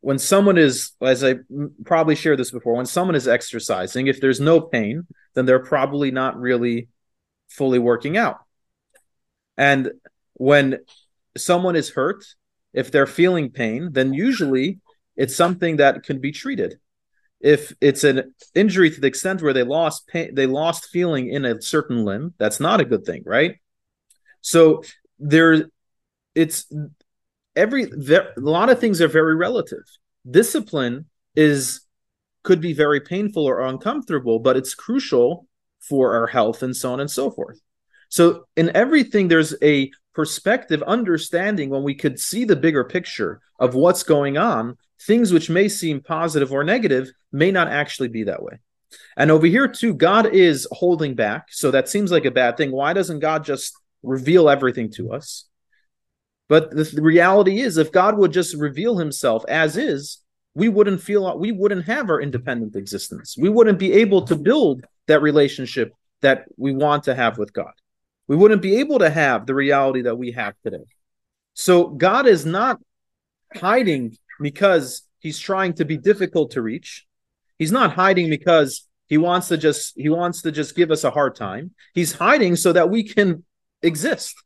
When 0.00 0.18
someone 0.18 0.56
is, 0.56 0.92
as 1.02 1.22
I 1.22 1.36
probably 1.84 2.14
shared 2.14 2.38
this 2.38 2.50
before, 2.50 2.74
when 2.74 2.86
someone 2.86 3.14
is 3.14 3.28
exercising, 3.28 4.06
if 4.06 4.20
there's 4.20 4.40
no 4.40 4.60
pain, 4.60 5.06
then 5.34 5.46
they're 5.46 5.64
probably 5.64 6.10
not 6.10 6.40
really 6.40 6.88
fully 7.48 7.78
working 7.78 8.16
out. 8.16 8.38
And 9.58 9.92
when 10.34 10.78
someone 11.36 11.76
is 11.76 11.90
hurt, 11.90 12.24
if 12.72 12.90
they're 12.90 13.06
feeling 13.06 13.50
pain, 13.50 13.90
then 13.92 14.14
usually 14.14 14.78
it's 15.16 15.36
something 15.36 15.76
that 15.76 16.02
can 16.02 16.18
be 16.20 16.32
treated. 16.32 16.78
If 17.40 17.74
it's 17.80 18.04
an 18.04 18.34
injury 18.54 18.90
to 18.90 19.00
the 19.00 19.06
extent 19.06 19.42
where 19.42 19.52
they 19.52 19.62
lost 19.64 20.06
pain, 20.06 20.34
they 20.34 20.46
lost 20.46 20.88
feeling 20.90 21.28
in 21.28 21.44
a 21.44 21.60
certain 21.60 22.04
limb, 22.04 22.34
that's 22.38 22.60
not 22.60 22.80
a 22.80 22.84
good 22.84 23.04
thing, 23.04 23.22
right? 23.26 23.56
So 24.40 24.82
there, 25.18 25.68
it's 26.34 26.72
every 27.56 27.84
a 27.84 28.24
lot 28.36 28.70
of 28.70 28.78
things 28.78 29.00
are 29.00 29.08
very 29.08 29.34
relative. 29.34 29.84
Discipline 30.28 31.06
is 31.34 31.82
could 32.42 32.60
be 32.60 32.72
very 32.72 33.00
painful 33.00 33.44
or 33.44 33.60
uncomfortable, 33.60 34.38
but 34.38 34.56
it's 34.56 34.74
crucial 34.74 35.46
for 35.80 36.14
our 36.14 36.26
health 36.26 36.62
and 36.62 36.74
so 36.74 36.92
on 36.92 37.00
and 37.00 37.10
so 37.10 37.30
forth. 37.30 37.60
So 38.08 38.46
in 38.56 38.74
everything, 38.74 39.28
there's 39.28 39.54
a 39.62 39.90
perspective, 40.14 40.82
understanding 40.82 41.70
when 41.70 41.82
we 41.82 41.94
could 41.94 42.18
see 42.18 42.44
the 42.44 42.56
bigger 42.56 42.84
picture 42.84 43.40
of 43.58 43.74
what's 43.74 44.02
going 44.02 44.36
on, 44.36 44.76
things 45.02 45.32
which 45.32 45.48
may 45.48 45.68
seem 45.68 46.00
positive 46.00 46.52
or 46.52 46.64
negative 46.64 47.10
may 47.32 47.50
not 47.50 47.68
actually 47.68 48.08
be 48.08 48.24
that 48.24 48.42
way. 48.42 48.58
And 49.16 49.30
over 49.30 49.46
here, 49.46 49.68
too, 49.68 49.94
God 49.94 50.34
is 50.34 50.66
holding 50.72 51.14
back. 51.14 51.46
So 51.50 51.70
that 51.70 51.88
seems 51.88 52.10
like 52.10 52.24
a 52.24 52.30
bad 52.30 52.56
thing. 52.56 52.72
Why 52.72 52.92
doesn't 52.92 53.20
God 53.20 53.44
just 53.44 53.72
reveal 54.02 54.48
everything 54.48 54.90
to 54.92 55.12
us? 55.12 55.46
But 56.50 56.70
the, 56.70 57.00
reality 57.00 57.60
is, 57.60 57.78
if 57.78 57.90
God 57.90 58.18
would 58.18 58.32
just 58.32 58.54
reveal 58.54 58.98
himself 58.98 59.42
as 59.48 59.78
is, 59.78 60.18
we 60.54 60.68
wouldn't 60.68 61.00
feel 61.00 61.38
we 61.38 61.52
wouldn't 61.52 61.86
have 61.86 62.10
our 62.10 62.20
independent 62.20 62.76
existence. 62.76 63.36
We 63.38 63.48
wouldn't 63.48 63.78
be 63.78 63.94
able 63.94 64.26
to 64.26 64.36
build 64.36 64.84
that 65.06 65.22
relationship 65.22 65.94
that 66.20 66.44
we 66.58 66.74
want 66.74 67.04
to 67.04 67.14
have 67.14 67.38
with 67.38 67.54
God 67.54 67.72
we 68.30 68.36
wouldn't 68.36 68.62
be 68.62 68.76
able 68.76 69.00
to 69.00 69.10
have 69.10 69.44
the 69.44 69.56
reality 69.56 70.02
that 70.02 70.14
we 70.14 70.30
have 70.30 70.54
today. 70.62 70.84
So 71.54 71.88
God 71.88 72.28
is 72.28 72.46
not 72.46 72.78
hiding 73.56 74.16
because 74.40 75.02
he's 75.18 75.40
trying 75.40 75.72
to 75.74 75.84
be 75.84 75.96
difficult 75.96 76.52
to 76.52 76.62
reach. 76.62 77.08
He's 77.58 77.72
not 77.72 77.94
hiding 77.94 78.30
because 78.30 78.86
he 79.08 79.18
wants 79.18 79.48
to 79.48 79.56
just 79.56 79.94
he 79.96 80.08
wants 80.10 80.42
to 80.42 80.52
just 80.52 80.76
give 80.76 80.92
us 80.92 81.02
a 81.02 81.10
hard 81.10 81.34
time. 81.34 81.72
He's 81.92 82.12
hiding 82.12 82.54
so 82.54 82.72
that 82.72 82.88
we 82.88 83.02
can 83.02 83.42
exist. 83.82 84.36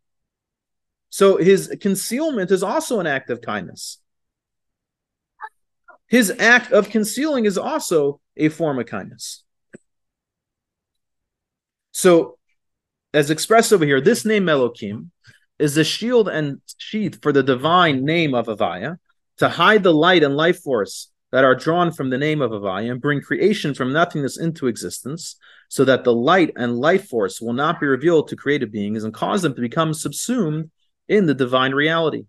So 1.15 1.37
his 1.37 1.73
concealment 1.81 2.51
is 2.51 2.65
also 2.65 2.99
an 2.99 3.07
act 3.07 3.31
of 3.31 3.41
kindness. 3.41 3.99
His 6.09 6.35
act 6.41 6.73
of 6.73 6.91
concealing 6.91 7.45
is 7.45 7.57
also 7.57 8.21
a 8.37 8.49
form 8.49 8.81
of 8.81 8.87
kindness. 8.87 9.45
So 11.93 12.37
as 13.13 13.31
expressed 13.31 13.73
over 13.73 13.85
here, 13.85 14.01
this 14.01 14.25
name 14.25 14.49
Elohim 14.49 15.13
is 15.61 15.77
the 15.77 15.85
shield 15.85 16.29
and 16.29 16.61
sheath 16.79 17.23
for 17.23 17.31
the 17.31 17.45
divine 17.45 18.05
name 18.05 18.35
of 18.35 18.47
Avaya 18.47 18.99
to 19.37 19.49
hide 19.49 19.85
the 19.85 19.95
light 19.95 20.25
and 20.25 20.37
life 20.37 20.63
force 20.63 21.13
that 21.31 21.45
are 21.45 21.55
drawn 21.55 21.93
from 21.93 22.11
the 22.11 22.19
name 22.19 22.43
of 22.43 22.51
Avaya 22.51 22.91
and 22.91 23.01
bring 23.01 23.21
creation 23.21 23.73
from 23.73 23.93
nothingness 23.93 24.37
into 24.37 24.67
existence, 24.67 25.37
so 25.69 25.85
that 25.85 26.03
the 26.03 26.13
light 26.13 26.51
and 26.57 26.77
life 26.77 27.07
force 27.09 27.41
will 27.41 27.53
not 27.53 27.79
be 27.79 27.87
revealed 27.87 28.27
to 28.27 28.35
created 28.35 28.73
beings 28.73 29.05
and 29.05 29.15
cause 29.15 29.43
them 29.43 29.55
to 29.55 29.61
become 29.61 29.95
subsumed 29.95 30.73
in 31.09 31.27
the 31.27 31.35
divine 31.35 31.73
reality. 31.73 32.25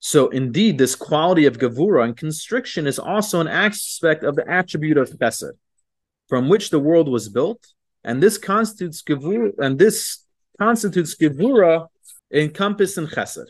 So, 0.00 0.28
indeed, 0.28 0.78
this 0.78 0.94
quality 0.94 1.46
of 1.46 1.58
Gavura 1.58 2.04
and 2.04 2.16
constriction 2.16 2.86
is 2.86 2.98
also 2.98 3.40
an 3.40 3.48
aspect 3.48 4.22
of 4.22 4.36
the 4.36 4.48
attribute 4.48 4.96
of 4.96 5.10
Chesed, 5.10 5.52
from 6.28 6.48
which 6.48 6.70
the 6.70 6.78
world 6.78 7.08
was 7.08 7.28
built 7.28 7.66
and 8.04 8.22
this 8.22 8.38
constitutes 8.38 9.02
gevura, 9.02 9.52
and 9.58 9.78
this 9.78 10.24
constitutes 10.58 11.14
gevura 11.16 11.88
encompassed 12.32 12.98
in 12.98 13.06
chesed. 13.06 13.46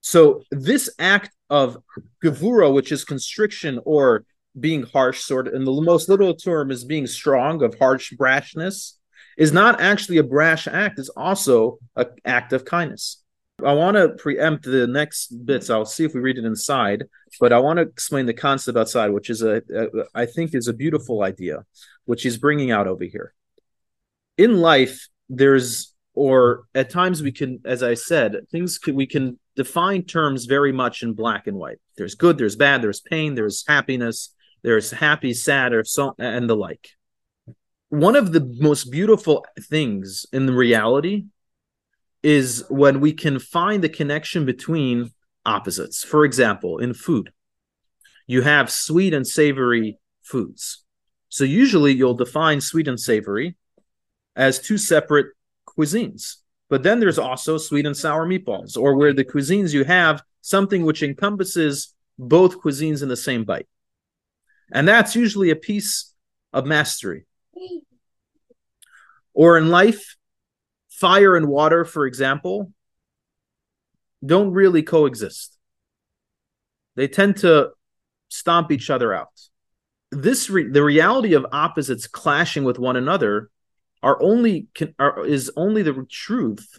So 0.00 0.42
this 0.50 0.90
act 0.98 1.34
of 1.48 1.78
gevura, 2.22 2.72
which 2.72 2.92
is 2.92 3.04
constriction 3.04 3.80
or 3.84 4.24
being 4.58 4.82
harsh, 4.82 5.20
sort 5.20 5.48
of 5.48 5.54
in 5.54 5.64
the 5.64 5.72
most 5.72 6.08
literal 6.08 6.34
term 6.34 6.70
is 6.70 6.84
being 6.84 7.06
strong, 7.06 7.62
of 7.62 7.78
harsh 7.78 8.12
brashness, 8.12 8.94
is 9.36 9.52
not 9.52 9.80
actually 9.80 10.18
a 10.18 10.22
brash 10.22 10.66
act. 10.66 10.98
It's 10.98 11.08
also 11.10 11.78
an 11.96 12.06
act 12.24 12.52
of 12.52 12.64
kindness. 12.64 13.22
I 13.64 13.72
want 13.72 13.96
to 13.96 14.10
preempt 14.10 14.64
the 14.64 14.86
next 14.86 15.28
bits. 15.46 15.70
I'll 15.70 15.84
see 15.84 16.04
if 16.04 16.14
we 16.14 16.20
read 16.20 16.38
it 16.38 16.44
inside, 16.44 17.04
but 17.40 17.52
I 17.52 17.58
want 17.60 17.76
to 17.78 17.82
explain 17.82 18.26
the 18.26 18.34
concept 18.34 18.76
outside, 18.76 19.10
which 19.10 19.30
is 19.30 19.42
a, 19.42 19.62
a 19.74 19.86
I 20.14 20.26
think 20.26 20.54
is 20.54 20.68
a 20.68 20.72
beautiful 20.72 21.22
idea, 21.22 21.64
which 22.04 22.24
he's 22.24 22.36
bringing 22.36 22.72
out 22.72 22.88
over 22.88 23.04
here. 23.04 23.32
In 24.36 24.60
life, 24.60 25.08
there's 25.28 25.94
or 26.14 26.64
at 26.74 26.90
times 26.90 27.22
we 27.22 27.32
can, 27.32 27.60
as 27.64 27.82
I 27.82 27.94
said, 27.94 28.36
things 28.50 28.78
can, 28.78 28.94
we 28.94 29.06
can 29.06 29.38
define 29.56 30.04
terms 30.04 30.44
very 30.46 30.72
much 30.72 31.02
in 31.02 31.12
black 31.12 31.46
and 31.46 31.56
white. 31.56 31.78
There's 31.96 32.14
good, 32.14 32.38
there's 32.38 32.56
bad, 32.56 32.82
there's 32.82 33.00
pain, 33.00 33.34
there's 33.34 33.64
happiness, 33.66 34.32
there's 34.62 34.90
happy, 34.92 35.34
sad, 35.34 35.72
or 35.72 35.84
so 35.84 36.14
and 36.18 36.48
the 36.48 36.56
like. 36.56 36.90
One 37.94 38.16
of 38.16 38.32
the 38.32 38.40
most 38.58 38.90
beautiful 38.90 39.46
things 39.60 40.26
in 40.32 40.50
reality 40.50 41.26
is 42.24 42.64
when 42.68 42.98
we 42.98 43.12
can 43.12 43.38
find 43.38 43.84
the 43.84 43.88
connection 43.88 44.44
between 44.44 45.12
opposites. 45.46 46.02
For 46.02 46.24
example, 46.24 46.78
in 46.78 46.92
food, 46.92 47.32
you 48.26 48.42
have 48.42 48.68
sweet 48.68 49.14
and 49.14 49.24
savory 49.24 50.00
foods. 50.22 50.82
So 51.28 51.44
usually 51.44 51.92
you'll 51.92 52.14
define 52.14 52.60
sweet 52.60 52.88
and 52.88 52.98
savory 52.98 53.54
as 54.34 54.58
two 54.58 54.76
separate 54.76 55.28
cuisines. 55.64 56.38
but 56.68 56.82
then 56.82 56.98
there's 56.98 57.20
also 57.20 57.58
sweet 57.58 57.86
and 57.86 57.96
sour 57.96 58.26
meatballs, 58.26 58.76
or 58.76 58.96
where 58.96 59.12
the 59.12 59.24
cuisines 59.24 59.72
you 59.72 59.84
have 59.84 60.20
something 60.40 60.84
which 60.84 61.04
encompasses 61.04 61.94
both 62.18 62.60
cuisines 62.60 63.04
in 63.04 63.08
the 63.08 63.16
same 63.16 63.44
bite. 63.44 63.68
And 64.72 64.88
that's 64.88 65.14
usually 65.14 65.50
a 65.50 65.56
piece 65.70 66.12
of 66.52 66.66
mastery. 66.66 67.26
Or 69.34 69.58
in 69.58 69.68
life, 69.68 70.16
fire 70.88 71.36
and 71.36 71.48
water, 71.48 71.84
for 71.84 72.06
example, 72.06 72.72
don't 74.24 74.52
really 74.52 74.82
coexist. 74.82 75.58
They 76.96 77.08
tend 77.08 77.38
to 77.38 77.70
stomp 78.28 78.70
each 78.70 78.90
other 78.90 79.12
out. 79.12 79.28
This 80.10 80.48
re- 80.48 80.70
the 80.70 80.82
reality 80.82 81.34
of 81.34 81.44
opposites 81.52 82.06
clashing 82.06 82.64
with 82.64 82.78
one 82.78 82.96
another 82.96 83.50
are 84.02 84.20
only 84.22 84.68
can, 84.74 84.94
are, 84.98 85.26
is 85.26 85.50
only 85.56 85.82
the 85.82 86.06
truth 86.08 86.78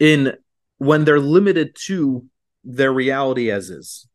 in 0.00 0.34
when 0.78 1.04
they're 1.04 1.20
limited 1.20 1.76
to 1.86 2.26
their 2.64 2.92
reality 2.92 3.50
as 3.50 3.70
is. 3.70 4.08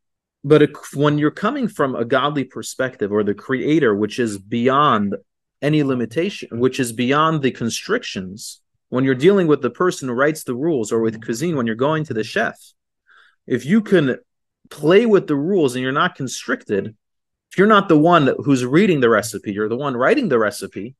But 0.43 0.71
when 0.93 1.17
you're 1.17 1.31
coming 1.31 1.67
from 1.67 1.95
a 1.95 2.03
godly 2.03 2.43
perspective 2.43 3.11
or 3.11 3.23
the 3.23 3.35
creator, 3.35 3.95
which 3.95 4.19
is 4.19 4.37
beyond 4.37 5.15
any 5.61 5.83
limitation, 5.83 6.59
which 6.59 6.79
is 6.79 6.91
beyond 6.91 7.41
the 7.41 7.51
constrictions, 7.51 8.61
when 8.89 9.05
you're 9.05 9.15
dealing 9.15 9.47
with 9.47 9.61
the 9.61 9.69
person 9.69 10.09
who 10.09 10.13
writes 10.13 10.43
the 10.43 10.55
rules 10.55 10.91
or 10.91 10.99
with 10.99 11.23
cuisine, 11.23 11.55
when 11.55 11.65
you're 11.65 11.75
going 11.75 12.03
to 12.05 12.13
the 12.13 12.23
chef, 12.23 12.59
if 13.47 13.65
you 13.65 13.81
can 13.81 14.17
play 14.69 15.05
with 15.05 15.27
the 15.27 15.35
rules 15.35 15.75
and 15.75 15.83
you're 15.83 15.91
not 15.91 16.15
constricted, 16.15 16.95
if 17.51 17.57
you're 17.57 17.67
not 17.67 17.89
the 17.89 17.97
one 17.97 18.33
who's 18.43 18.65
reading 18.65 18.99
the 18.99 19.09
recipe, 19.09 19.51
you're 19.53 19.69
the 19.69 19.77
one 19.77 19.95
writing 19.95 20.29
the 20.29 20.39
recipe, 20.39 20.95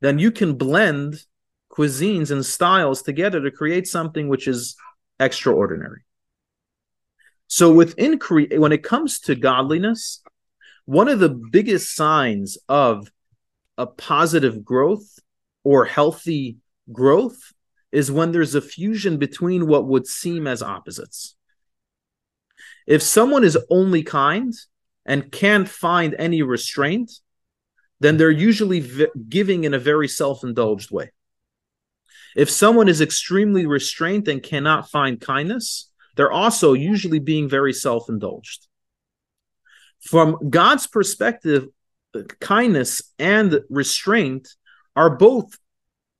then 0.00 0.18
you 0.18 0.30
can 0.30 0.54
blend 0.54 1.22
cuisines 1.70 2.30
and 2.30 2.44
styles 2.44 3.02
together 3.02 3.40
to 3.40 3.50
create 3.50 3.86
something 3.86 4.28
which 4.28 4.48
is 4.48 4.76
extraordinary. 5.20 6.02
So 7.48 7.72
within 7.72 8.18
cre- 8.18 8.56
when 8.56 8.72
it 8.72 8.82
comes 8.82 9.20
to 9.20 9.34
godliness, 9.34 10.22
one 10.84 11.08
of 11.08 11.18
the 11.18 11.28
biggest 11.28 11.94
signs 11.94 12.58
of 12.68 13.10
a 13.78 13.86
positive 13.86 14.64
growth 14.64 15.18
or 15.64 15.84
healthy 15.84 16.58
growth 16.92 17.52
is 17.92 18.10
when 18.10 18.32
there's 18.32 18.54
a 18.54 18.60
fusion 18.60 19.18
between 19.18 19.66
what 19.66 19.86
would 19.86 20.06
seem 20.06 20.46
as 20.46 20.62
opposites. 20.62 21.36
If 22.86 23.02
someone 23.02 23.44
is 23.44 23.58
only 23.70 24.02
kind 24.02 24.52
and 25.04 25.30
can't 25.32 25.68
find 25.68 26.14
any 26.18 26.42
restraint, 26.42 27.10
then 28.00 28.16
they're 28.16 28.30
usually 28.30 28.80
v- 28.80 29.08
giving 29.28 29.64
in 29.64 29.74
a 29.74 29.78
very 29.78 30.08
self 30.08 30.44
indulged 30.44 30.90
way. 30.90 31.10
If 32.36 32.50
someone 32.50 32.88
is 32.88 33.00
extremely 33.00 33.66
restrained 33.66 34.28
and 34.28 34.42
cannot 34.42 34.90
find 34.90 35.20
kindness, 35.20 35.90
they're 36.16 36.32
also 36.32 36.74
usually 36.74 37.18
being 37.18 37.48
very 37.48 37.72
self 37.72 38.08
indulged. 38.08 38.66
From 40.00 40.50
God's 40.50 40.86
perspective, 40.86 41.66
kindness 42.40 43.12
and 43.18 43.60
restraint 43.68 44.48
are 44.94 45.10
both 45.10 45.58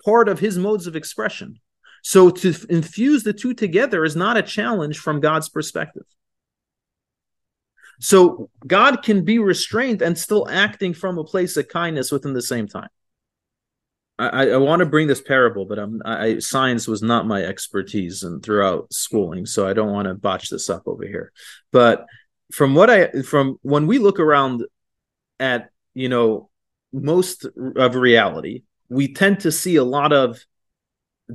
part 0.05 0.29
of 0.29 0.38
his 0.38 0.59
modes 0.59 0.87
of 0.87 0.97
expression. 0.97 1.61
So 2.03 2.31
to 2.31 2.55
infuse 2.69 3.25
the 3.25 3.33
two 3.33 3.55
together 3.55 4.05
is 4.05 4.15
not 4.15 4.37
a 4.37 4.43
challenge 4.43 4.99
from 4.99 5.21
God's 5.21 5.49
perspective. 5.49 6.05
So 8.00 8.50
God 8.67 9.03
can 9.03 9.25
be 9.25 9.38
restrained 9.38 10.03
and 10.03 10.17
still 10.17 10.49
acting 10.49 10.95
from 10.95 11.19
a 11.19 11.25
place 11.25 11.57
of 11.57 11.69
kindness 11.69 12.12
within 12.12 12.35
the 12.35 12.43
same 12.43 12.69
time. 12.69 12.88
I, 14.19 14.50
I 14.50 14.57
want 14.57 14.81
to 14.81 14.87
bring 14.87 15.09
this 15.09 15.21
parable, 15.21 15.67
but 15.67 15.79
I'm, 15.79 16.00
I, 16.05 16.38
science 16.38 16.88
was 16.88 17.03
not 17.03 17.26
my 17.26 17.43
expertise 17.43 18.23
and 18.23 18.43
throughout 18.43 18.93
schooling, 18.93 19.45
so 19.45 19.67
I 19.67 19.75
don't 19.75 19.93
want 19.93 20.09
to 20.09 20.15
botch 20.15 20.49
this 20.49 20.71
up 20.71 20.85
over 20.87 21.05
here. 21.05 21.33
But 21.71 22.07
from 22.53 22.75
what 22.75 22.88
I 22.88 23.09
from 23.23 23.59
when 23.62 23.87
we 23.87 23.99
look 23.99 24.19
around 24.21 24.65
at 25.38 25.70
you 25.96 26.09
know 26.09 26.50
most 26.92 27.46
of 27.76 27.94
reality, 27.94 28.62
we 28.88 29.12
tend 29.12 29.40
to 29.40 29.50
see 29.50 29.76
a 29.76 29.85
lot 29.85 30.12
of 30.12 30.38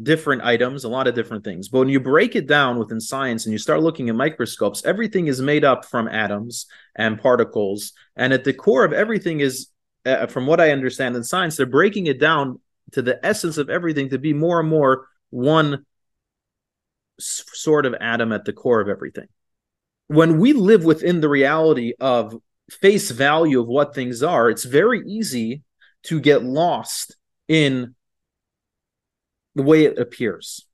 different 0.02 0.44
items, 0.44 0.84
a 0.84 0.90
lot 0.90 1.08
of 1.08 1.16
different 1.16 1.44
things. 1.44 1.68
But 1.68 1.80
when 1.80 1.90
you 1.90 2.00
break 2.00 2.36
it 2.36 2.48
down 2.48 2.78
within 2.78 3.02
science 3.02 3.46
and 3.46 3.52
you 3.52 3.58
start 3.58 3.82
looking 3.82 4.08
at 4.08 4.16
microscopes, 4.16 4.86
everything 4.86 5.28
is 5.28 5.42
made 5.42 5.66
up 5.66 5.84
from 5.86 6.08
atoms 6.08 6.68
and 6.96 7.20
particles, 7.20 7.94
and 8.16 8.32
at 8.34 8.44
the 8.44 8.54
core 8.54 8.86
of 8.86 8.94
everything 8.94 9.40
is 9.40 9.68
uh, 10.06 10.28
from 10.28 10.46
what 10.46 10.62
I 10.62 10.72
understand 10.72 11.16
in 11.16 11.24
science, 11.24 11.58
they're 11.58 11.66
breaking 11.66 12.06
it 12.06 12.20
down 12.20 12.60
to 12.92 13.02
the 13.02 13.24
essence 13.26 13.58
of 13.58 13.70
everything 13.70 14.10
to 14.10 14.20
be 14.20 14.34
more 14.34 14.60
and 14.60 14.70
more 14.70 15.08
one 15.30 15.86
sort 17.20 17.86
of 17.86 17.96
atom 18.00 18.32
at 18.32 18.46
the 18.46 18.54
core 18.54 18.82
of 18.82 18.90
everything. 18.90 19.28
When 20.08 20.40
we 20.40 20.54
live 20.54 20.84
within 20.84 21.22
the 21.22 21.30
reality 21.30 21.94
of 22.00 22.36
face 22.72 23.12
value 23.12 23.60
of 23.60 23.68
what 23.68 23.94
things 23.94 24.24
are, 24.24 24.50
it's 24.50 24.64
very 24.64 25.02
easy 25.06 25.64
to 26.04 26.20
get 26.20 26.44
lost 26.44 27.16
in 27.48 27.96
the 29.56 29.64
way 29.64 29.86
it 29.86 30.00
appears. 30.00 30.66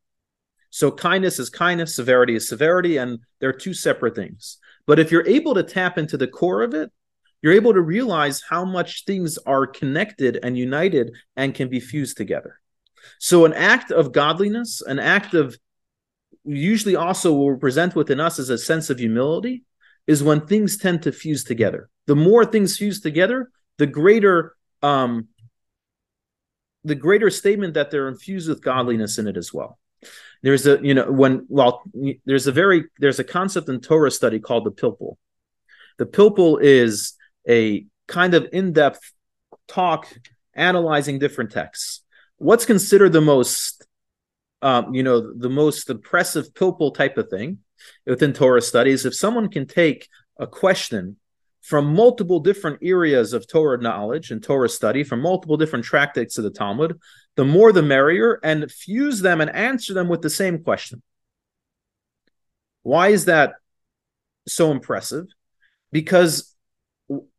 So 0.69 0.91
kindness 0.91 1.39
is 1.39 1.49
kindness, 1.49 1.95
severity 1.95 2.35
is 2.35 2.47
severity, 2.47 2.97
and 2.97 3.19
they're 3.39 3.53
two 3.53 3.73
separate 3.73 4.15
things. 4.15 4.57
But 4.85 4.99
if 4.99 5.11
you're 5.11 5.27
able 5.27 5.55
to 5.55 5.63
tap 5.63 5.97
into 5.97 6.17
the 6.17 6.27
core 6.27 6.61
of 6.61 6.73
it, 6.73 6.91
you're 7.41 7.53
able 7.53 7.73
to 7.73 7.81
realize 7.81 8.43
how 8.47 8.63
much 8.65 9.05
things 9.05 9.37
are 9.39 9.67
connected 9.67 10.39
and 10.43 10.57
united 10.57 11.15
and 11.35 11.55
can 11.55 11.69
be 11.69 11.79
fused 11.79 12.17
together. 12.17 12.59
So, 13.19 13.45
an 13.45 13.53
act 13.53 13.91
of 13.91 14.11
godliness, 14.11 14.81
an 14.81 14.99
act 14.99 15.33
of 15.33 15.57
usually 16.43 16.95
also 16.95 17.33
will 17.33 17.57
present 17.57 17.95
within 17.95 18.19
us 18.19 18.39
as 18.39 18.49
a 18.49 18.57
sense 18.57 18.89
of 18.89 18.99
humility, 18.99 19.63
is 20.07 20.23
when 20.23 20.41
things 20.41 20.77
tend 20.77 21.03
to 21.03 21.11
fuse 21.11 21.43
together. 21.43 21.89
The 22.07 22.15
more 22.15 22.45
things 22.45 22.77
fuse 22.77 23.01
together, 23.01 23.51
the 23.77 23.87
greater 23.87 24.55
um, 24.81 25.27
the 26.83 26.95
greater 26.95 27.29
statement 27.29 27.73
that 27.73 27.91
they're 27.91 28.07
infused 28.07 28.47
with 28.47 28.63
godliness 28.63 29.17
in 29.17 29.27
it 29.27 29.35
as 29.37 29.53
well. 29.53 29.77
There's 30.41 30.65
a 30.65 30.79
you 30.81 30.93
know 30.93 31.11
when 31.11 31.45
well 31.49 31.83
there's 32.25 32.47
a 32.47 32.51
very 32.51 32.85
there's 32.99 33.19
a 33.19 33.23
concept 33.23 33.69
in 33.69 33.81
Torah 33.81 34.11
study 34.11 34.39
called 34.39 34.65
the 34.65 34.71
pilpul. 34.71 35.17
The 35.97 36.05
pilpul 36.05 36.61
is 36.61 37.13
a 37.49 37.85
kind 38.07 38.33
of 38.33 38.47
in-depth 38.53 39.11
talk 39.67 40.07
analyzing 40.53 41.19
different 41.19 41.51
texts. 41.51 42.03
What's 42.37 42.65
considered 42.65 43.13
the 43.13 43.21
most 43.21 43.76
um, 44.61 44.93
you 44.93 45.03
know, 45.03 45.33
the 45.33 45.49
most 45.49 45.89
impressive 45.89 46.53
pilpul 46.53 46.93
type 46.93 47.17
of 47.17 47.29
thing 47.29 47.59
within 48.05 48.33
Torah 48.33 48.61
studies, 48.61 49.05
if 49.05 49.15
someone 49.15 49.49
can 49.49 49.67
take 49.67 50.07
a 50.39 50.47
question 50.47 51.17
from 51.61 51.93
multiple 51.93 52.39
different 52.39 52.79
areas 52.81 53.33
of 53.33 53.47
Torah 53.47 53.81
knowledge 53.81 54.31
and 54.31 54.41
Torah 54.41 54.69
study, 54.69 55.03
from 55.03 55.21
multiple 55.21 55.57
different 55.57 55.85
tractates 55.85 56.37
of 56.37 56.43
the 56.43 56.49
Talmud, 56.49 56.99
the 57.35 57.45
more 57.45 57.71
the 57.71 57.83
merrier, 57.83 58.39
and 58.43 58.71
fuse 58.71 59.19
them 59.19 59.41
and 59.41 59.49
answer 59.49 59.93
them 59.93 60.07
with 60.07 60.21
the 60.21 60.29
same 60.29 60.63
question. 60.63 61.03
Why 62.83 63.09
is 63.09 63.25
that 63.25 63.55
so 64.47 64.71
impressive? 64.71 65.25
Because 65.91 66.55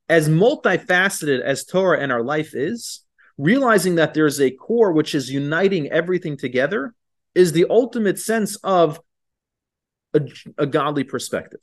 as 0.09 0.29
multifaceted 0.29 1.41
as 1.41 1.65
Torah 1.65 2.01
and 2.01 2.13
our 2.13 2.23
life 2.23 2.55
is, 2.55 3.01
realizing 3.39 3.95
that 3.95 4.15
there's 4.15 4.41
a 4.41 4.51
core 4.51 4.93
which 4.93 5.15
is 5.15 5.31
uniting 5.31 5.91
everything 5.91 6.37
together 6.37 6.95
is 7.35 7.53
the 7.53 7.67
ultimate 7.71 8.19
sense 8.19 8.57
of 8.57 9.01
a, 10.15 10.21
a 10.57 10.67
godly 10.67 11.05
perspective. 11.05 11.61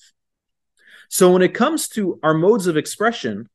So 1.10 1.32
when 1.32 1.42
it 1.42 1.54
comes 1.54 1.88
to 1.90 2.20
our 2.24 2.34
modes 2.34 2.68
of 2.68 2.78
expression, 2.78 3.50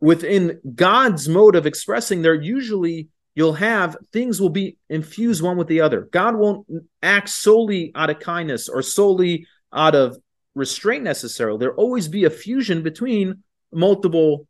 within 0.00 0.60
God's 0.74 1.28
mode 1.28 1.56
of 1.56 1.66
expressing, 1.66 2.22
there 2.22 2.34
usually 2.34 3.08
you'll 3.34 3.54
have 3.54 3.96
things 4.12 4.40
will 4.40 4.50
be 4.50 4.78
infused 4.88 5.42
one 5.42 5.56
with 5.56 5.68
the 5.68 5.80
other. 5.80 6.08
God 6.12 6.36
won't 6.36 6.66
act 7.02 7.28
solely 7.28 7.92
out 7.94 8.10
of 8.10 8.18
kindness 8.18 8.68
or 8.68 8.82
solely 8.82 9.46
out 9.72 9.94
of 9.94 10.16
restraint 10.54 11.04
necessarily. 11.04 11.58
There'll 11.58 11.76
always 11.76 12.08
be 12.08 12.24
a 12.24 12.30
fusion 12.30 12.82
between 12.82 13.42
multiple 13.72 14.46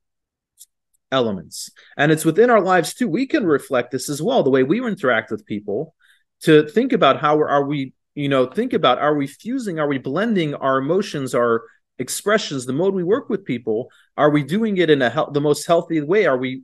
elements. 1.10 1.70
And 1.96 2.12
it's 2.12 2.24
within 2.24 2.50
our 2.50 2.60
lives 2.60 2.94
too. 2.94 3.08
We 3.08 3.26
can 3.26 3.44
reflect 3.44 3.90
this 3.90 4.08
as 4.08 4.22
well, 4.22 4.42
the 4.42 4.50
way 4.50 4.62
we 4.62 4.84
interact 4.84 5.30
with 5.30 5.46
people, 5.46 5.94
to 6.42 6.68
think 6.68 6.92
about 6.92 7.20
how 7.20 7.40
are 7.40 7.64
we, 7.64 7.92
you 8.14 8.28
know, 8.28 8.46
think 8.46 8.72
about 8.72 8.98
are 8.98 9.14
we 9.14 9.26
fusing, 9.26 9.78
are 9.78 9.88
we 9.88 9.98
blending 9.98 10.54
our 10.54 10.78
emotions, 10.78 11.34
our 11.34 11.64
expressions, 11.98 12.66
the 12.66 12.72
mode 12.72 12.94
we 12.94 13.04
work 13.04 13.28
with 13.28 13.44
people, 13.44 13.90
are 14.16 14.30
we 14.30 14.42
doing 14.42 14.76
it 14.76 14.90
in 14.90 15.02
a 15.02 15.10
he- 15.10 15.32
the 15.32 15.40
most 15.40 15.66
healthy 15.66 16.00
way? 16.00 16.26
Are 16.26 16.36
we, 16.36 16.62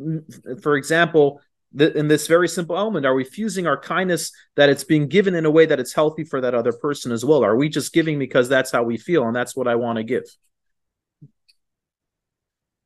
mm, 0.00 0.62
for 0.62 0.76
example, 0.76 1.40
in 1.76 2.06
this 2.08 2.28
very 2.28 2.48
simple 2.48 2.76
element, 2.76 3.04
are 3.04 3.14
we 3.14 3.24
fusing 3.24 3.66
our 3.66 3.78
kindness 3.78 4.30
that 4.56 4.68
it's 4.68 4.84
being 4.84 5.08
given 5.08 5.34
in 5.34 5.44
a 5.44 5.50
way 5.50 5.66
that 5.66 5.80
it's 5.80 5.92
healthy 5.92 6.22
for 6.22 6.40
that 6.40 6.54
other 6.54 6.72
person 6.72 7.10
as 7.10 7.24
well? 7.24 7.44
Are 7.44 7.56
we 7.56 7.68
just 7.68 7.92
giving 7.92 8.18
because 8.18 8.48
that's 8.48 8.70
how 8.70 8.84
we 8.84 8.96
feel 8.96 9.26
and 9.26 9.34
that's 9.34 9.56
what 9.56 9.66
I 9.66 9.74
want 9.74 9.96
to 9.96 10.04
give? 10.04 10.24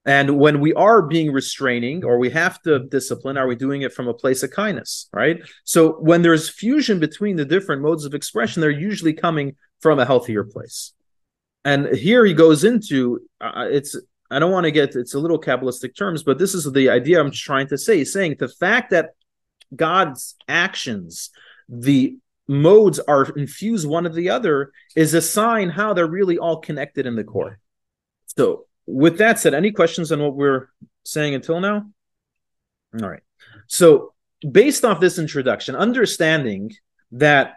And 0.08 0.38
when 0.38 0.60
we 0.60 0.72
are 0.72 1.02
being 1.02 1.32
restraining 1.32 2.02
or 2.02 2.18
we 2.18 2.30
have 2.30 2.62
to 2.62 2.78
discipline, 2.78 3.36
are 3.36 3.46
we 3.46 3.54
doing 3.54 3.82
it 3.82 3.92
from 3.92 4.08
a 4.08 4.14
place 4.14 4.42
of 4.42 4.50
kindness, 4.50 5.06
right? 5.12 5.42
So 5.64 6.00
when 6.00 6.22
there's 6.22 6.48
fusion 6.48 6.98
between 6.98 7.36
the 7.36 7.44
different 7.44 7.82
modes 7.82 8.06
of 8.06 8.14
expression, 8.14 8.62
they're 8.62 8.70
usually 8.70 9.12
coming 9.12 9.56
from 9.80 9.98
a 9.98 10.06
healthier 10.06 10.44
place. 10.44 10.94
And 11.62 11.94
here 11.94 12.24
he 12.24 12.32
goes 12.32 12.64
into 12.64 13.20
uh, 13.38 13.66
it's 13.70 14.00
I 14.30 14.38
don't 14.38 14.50
want 14.50 14.64
to 14.64 14.70
get 14.70 14.96
it's 14.96 15.12
a 15.12 15.18
little 15.18 15.38
kabbalistic 15.38 15.94
terms, 15.94 16.22
but 16.22 16.38
this 16.38 16.54
is 16.54 16.72
the 16.72 16.88
idea 16.88 17.20
I'm 17.20 17.30
trying 17.30 17.66
to 17.66 17.76
say, 17.76 18.02
saying 18.04 18.36
the 18.38 18.48
fact 18.48 18.92
that 18.92 19.10
God's 19.76 20.36
actions, 20.48 21.28
the 21.68 22.16
modes 22.46 22.98
are 22.98 23.24
infused 23.36 23.86
one 23.86 24.06
of 24.06 24.14
the 24.14 24.30
other, 24.30 24.72
is 24.96 25.12
a 25.12 25.20
sign 25.20 25.68
how 25.68 25.92
they're 25.92 26.06
really 26.06 26.38
all 26.38 26.60
connected 26.60 27.04
in 27.04 27.14
the 27.14 27.24
core. 27.24 27.58
So 28.38 28.67
with 28.88 29.18
that 29.18 29.38
said, 29.38 29.52
any 29.52 29.70
questions 29.70 30.10
on 30.10 30.20
what 30.20 30.34
we're 30.34 30.70
saying 31.04 31.34
until 31.34 31.60
now? 31.60 31.86
All 33.00 33.08
right. 33.08 33.22
So, 33.66 34.14
based 34.50 34.84
off 34.84 34.98
this 34.98 35.18
introduction, 35.18 35.76
understanding 35.76 36.72
that 37.12 37.56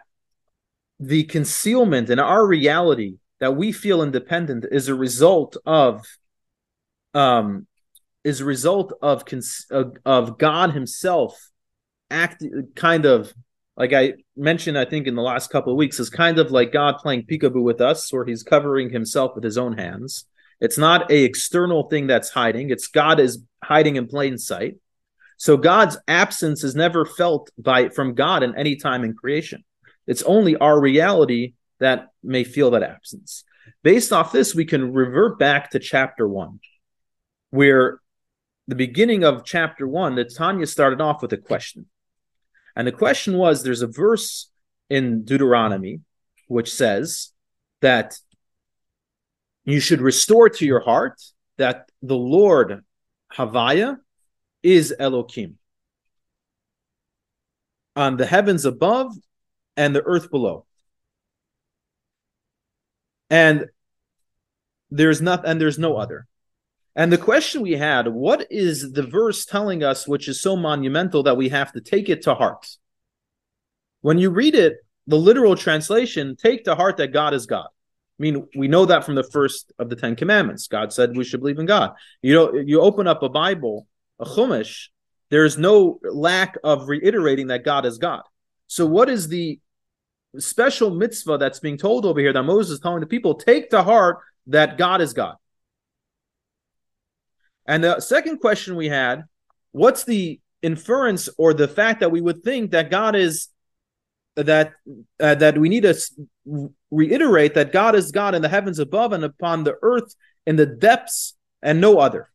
the 1.00 1.24
concealment 1.24 2.10
in 2.10 2.18
our 2.18 2.46
reality 2.46 3.16
that 3.40 3.56
we 3.56 3.72
feel 3.72 4.02
independent 4.02 4.66
is 4.70 4.88
a 4.88 4.94
result 4.94 5.56
of 5.66 6.04
um 7.14 7.66
is 8.22 8.40
a 8.40 8.44
result 8.44 8.92
of 9.02 9.24
of, 9.70 9.96
of 10.04 10.38
God 10.38 10.70
himself 10.72 11.50
act 12.08 12.44
kind 12.76 13.04
of 13.04 13.32
like 13.76 13.92
I 13.92 14.14
mentioned 14.36 14.78
I 14.78 14.84
think 14.84 15.08
in 15.08 15.16
the 15.16 15.22
last 15.22 15.50
couple 15.50 15.72
of 15.72 15.76
weeks 15.76 15.98
is 15.98 16.08
kind 16.08 16.38
of 16.38 16.52
like 16.52 16.72
God 16.72 16.98
playing 16.98 17.24
peekaboo 17.24 17.62
with 17.62 17.80
us 17.80 18.12
or 18.12 18.24
he's 18.24 18.44
covering 18.44 18.90
himself 18.90 19.34
with 19.34 19.42
his 19.42 19.58
own 19.58 19.76
hands 19.76 20.26
it's 20.62 20.78
not 20.78 21.10
a 21.10 21.24
external 21.24 21.88
thing 21.88 22.06
that's 22.06 22.30
hiding. 22.30 22.70
It's 22.70 22.86
God 22.86 23.18
is 23.18 23.42
hiding 23.64 23.96
in 23.96 24.06
plain 24.06 24.38
sight. 24.38 24.76
So 25.36 25.56
God's 25.56 25.98
absence 26.06 26.62
is 26.62 26.76
never 26.76 27.04
felt 27.04 27.50
by 27.58 27.88
from 27.88 28.14
God 28.14 28.44
in 28.44 28.56
any 28.56 28.76
time 28.76 29.02
in 29.02 29.12
creation. 29.12 29.64
It's 30.06 30.22
only 30.22 30.54
our 30.54 30.80
reality 30.80 31.54
that 31.80 32.10
may 32.22 32.44
feel 32.44 32.70
that 32.70 32.84
absence. 32.84 33.42
Based 33.82 34.12
off 34.12 34.30
this, 34.30 34.54
we 34.54 34.64
can 34.64 34.92
revert 34.92 35.36
back 35.36 35.70
to 35.70 35.80
chapter 35.80 36.28
one, 36.28 36.60
where 37.50 38.00
the 38.68 38.76
beginning 38.76 39.24
of 39.24 39.44
chapter 39.44 39.88
one, 39.88 40.14
that 40.14 40.32
Tanya 40.32 40.68
started 40.68 41.00
off 41.00 41.22
with 41.22 41.32
a 41.32 41.38
question. 41.38 41.86
And 42.76 42.86
the 42.86 42.92
question 42.92 43.36
was 43.36 43.64
there's 43.64 43.82
a 43.82 43.88
verse 43.88 44.48
in 44.88 45.24
Deuteronomy 45.24 46.02
which 46.46 46.72
says 46.72 47.32
that 47.80 48.14
you 49.64 49.80
should 49.80 50.00
restore 50.00 50.48
to 50.48 50.66
your 50.66 50.80
heart 50.80 51.20
that 51.58 51.90
the 52.02 52.16
Lord 52.16 52.84
Havaya 53.32 53.98
is 54.62 54.94
Elohim 54.98 55.58
on 57.94 58.16
the 58.16 58.26
heavens 58.26 58.64
above 58.64 59.14
and 59.76 59.94
the 59.94 60.02
earth 60.02 60.30
below. 60.30 60.66
And 63.30 63.66
there's 64.90 65.22
not 65.22 65.46
and 65.46 65.60
there's 65.60 65.78
no 65.78 65.96
other. 65.96 66.26
And 66.94 67.10
the 67.10 67.18
question 67.18 67.62
we 67.62 67.72
had, 67.72 68.08
what 68.08 68.46
is 68.50 68.92
the 68.92 69.02
verse 69.02 69.46
telling 69.46 69.82
us 69.82 70.06
which 70.06 70.28
is 70.28 70.42
so 70.42 70.56
monumental 70.56 71.22
that 71.22 71.38
we 71.38 71.48
have 71.48 71.72
to 71.72 71.80
take 71.80 72.10
it 72.10 72.22
to 72.22 72.34
heart? 72.34 72.68
When 74.02 74.18
you 74.18 74.30
read 74.30 74.54
it, 74.54 74.76
the 75.06 75.16
literal 75.16 75.56
translation, 75.56 76.36
take 76.36 76.64
to 76.64 76.74
heart 76.74 76.98
that 76.98 77.12
God 77.12 77.32
is 77.32 77.46
God. 77.46 77.68
I 78.22 78.30
mean, 78.30 78.46
we 78.54 78.68
know 78.68 78.86
that 78.86 79.04
from 79.04 79.16
the 79.16 79.24
first 79.24 79.72
of 79.80 79.90
the 79.90 79.96
Ten 79.96 80.14
Commandments. 80.14 80.68
God 80.68 80.92
said 80.92 81.16
we 81.16 81.24
should 81.24 81.40
believe 81.40 81.58
in 81.58 81.66
God. 81.66 81.94
You 82.20 82.34
know, 82.34 82.54
you 82.54 82.80
open 82.80 83.08
up 83.08 83.24
a 83.24 83.28
Bible, 83.28 83.88
a 84.20 84.24
Chumash, 84.24 84.90
there's 85.30 85.58
no 85.58 85.98
lack 86.04 86.56
of 86.62 86.88
reiterating 86.88 87.48
that 87.48 87.64
God 87.64 87.84
is 87.84 87.98
God. 87.98 88.22
So, 88.68 88.86
what 88.86 89.08
is 89.08 89.26
the 89.26 89.58
special 90.38 90.90
mitzvah 90.90 91.38
that's 91.38 91.58
being 91.58 91.76
told 91.76 92.06
over 92.06 92.20
here 92.20 92.32
that 92.32 92.44
Moses 92.44 92.74
is 92.74 92.80
telling 92.80 93.00
the 93.00 93.06
people 93.06 93.34
take 93.34 93.70
to 93.70 93.82
heart 93.82 94.18
that 94.46 94.78
God 94.78 95.00
is 95.00 95.14
God? 95.14 95.34
And 97.66 97.82
the 97.82 97.98
second 97.98 98.38
question 98.38 98.76
we 98.76 98.88
had 98.88 99.24
what's 99.72 100.04
the 100.04 100.38
inference 100.62 101.28
or 101.38 101.54
the 101.54 101.66
fact 101.66 101.98
that 102.00 102.12
we 102.12 102.20
would 102.20 102.44
think 102.44 102.70
that 102.70 102.88
God 102.88 103.16
is 103.16 103.48
that 104.36 104.72
uh, 105.20 105.34
that 105.34 105.58
we 105.58 105.68
need 105.68 105.82
to 105.82 105.94
reiterate 106.90 107.54
that 107.54 107.72
God 107.72 107.94
is 107.94 108.12
God 108.12 108.34
in 108.34 108.42
the 108.42 108.48
heavens 108.48 108.78
above 108.78 109.12
and 109.12 109.24
upon 109.24 109.64
the 109.64 109.76
earth 109.82 110.14
in 110.46 110.56
the 110.56 110.66
depths 110.66 111.34
and 111.62 111.80
no 111.80 111.98
other. 111.98 112.28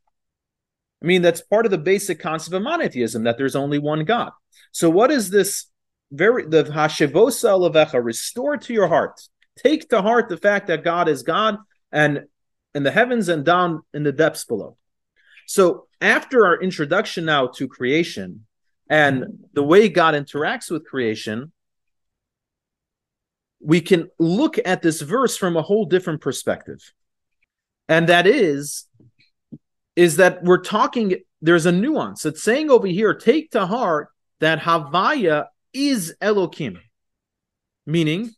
I 1.02 1.06
mean, 1.06 1.22
that's 1.22 1.42
part 1.42 1.66
of 1.66 1.72
the 1.72 1.78
basic 1.78 2.20
concept 2.20 2.56
of 2.56 2.64
monotheism 2.64 3.24
that 3.24 3.38
there's 3.38 3.56
only 3.56 3.80
one 3.80 4.04
God. 4.06 4.32
So, 4.72 4.90
what 4.90 5.12
is 5.12 5.30
this 5.30 5.68
very 6.12 6.46
the 6.46 6.64
hashivosa 6.64 7.60
levecha? 7.72 8.04
Restore 8.04 8.58
to 8.58 8.74
your 8.74 8.88
heart. 8.88 9.20
Take 9.58 9.90
to 9.90 10.02
heart 10.02 10.30
the 10.30 10.38
fact 10.38 10.68
that 10.68 10.84
God 10.84 11.08
is 11.08 11.24
God 11.24 11.58
and 11.92 12.24
in 12.74 12.84
the 12.84 12.92
heavens 12.92 13.30
and 13.30 13.44
down 13.46 13.82
in 13.94 14.04
the 14.04 14.12
depths 14.12 14.46
below. 14.46 14.78
So, 15.46 15.88
after 16.02 16.46
our 16.46 16.62
introduction 16.62 17.26
now 17.26 17.48
to 17.48 17.68
creation 17.68 18.46
and 18.90 19.26
the 19.54 19.64
way 19.64 19.90
God 19.90 20.14
interacts 20.14 20.72
with 20.72 20.86
creation, 20.86 21.52
we 23.60 23.82
can 23.82 24.10
look 24.20 24.58
at 24.66 24.82
this 24.82 25.02
verse 25.02 25.36
from 25.36 25.58
a 25.58 25.62
whole 25.62 25.86
different 25.86 26.22
perspective. 26.22 26.94
And 27.90 28.10
that 28.10 28.28
is, 28.28 28.86
is 29.96 30.18
that 30.18 30.44
we're 30.44 30.62
talking, 30.62 31.18
there's 31.42 31.66
a 31.66 31.72
nuance. 31.72 32.26
It's 32.26 32.44
saying 32.44 32.70
over 32.70 32.88
here, 32.88 33.14
take 33.14 33.52
to 33.52 33.66
heart 33.66 34.10
that 34.40 34.60
Havaya 34.60 35.46
is 35.74 36.16
Elohim, 36.22 36.80
meaning 37.86 38.32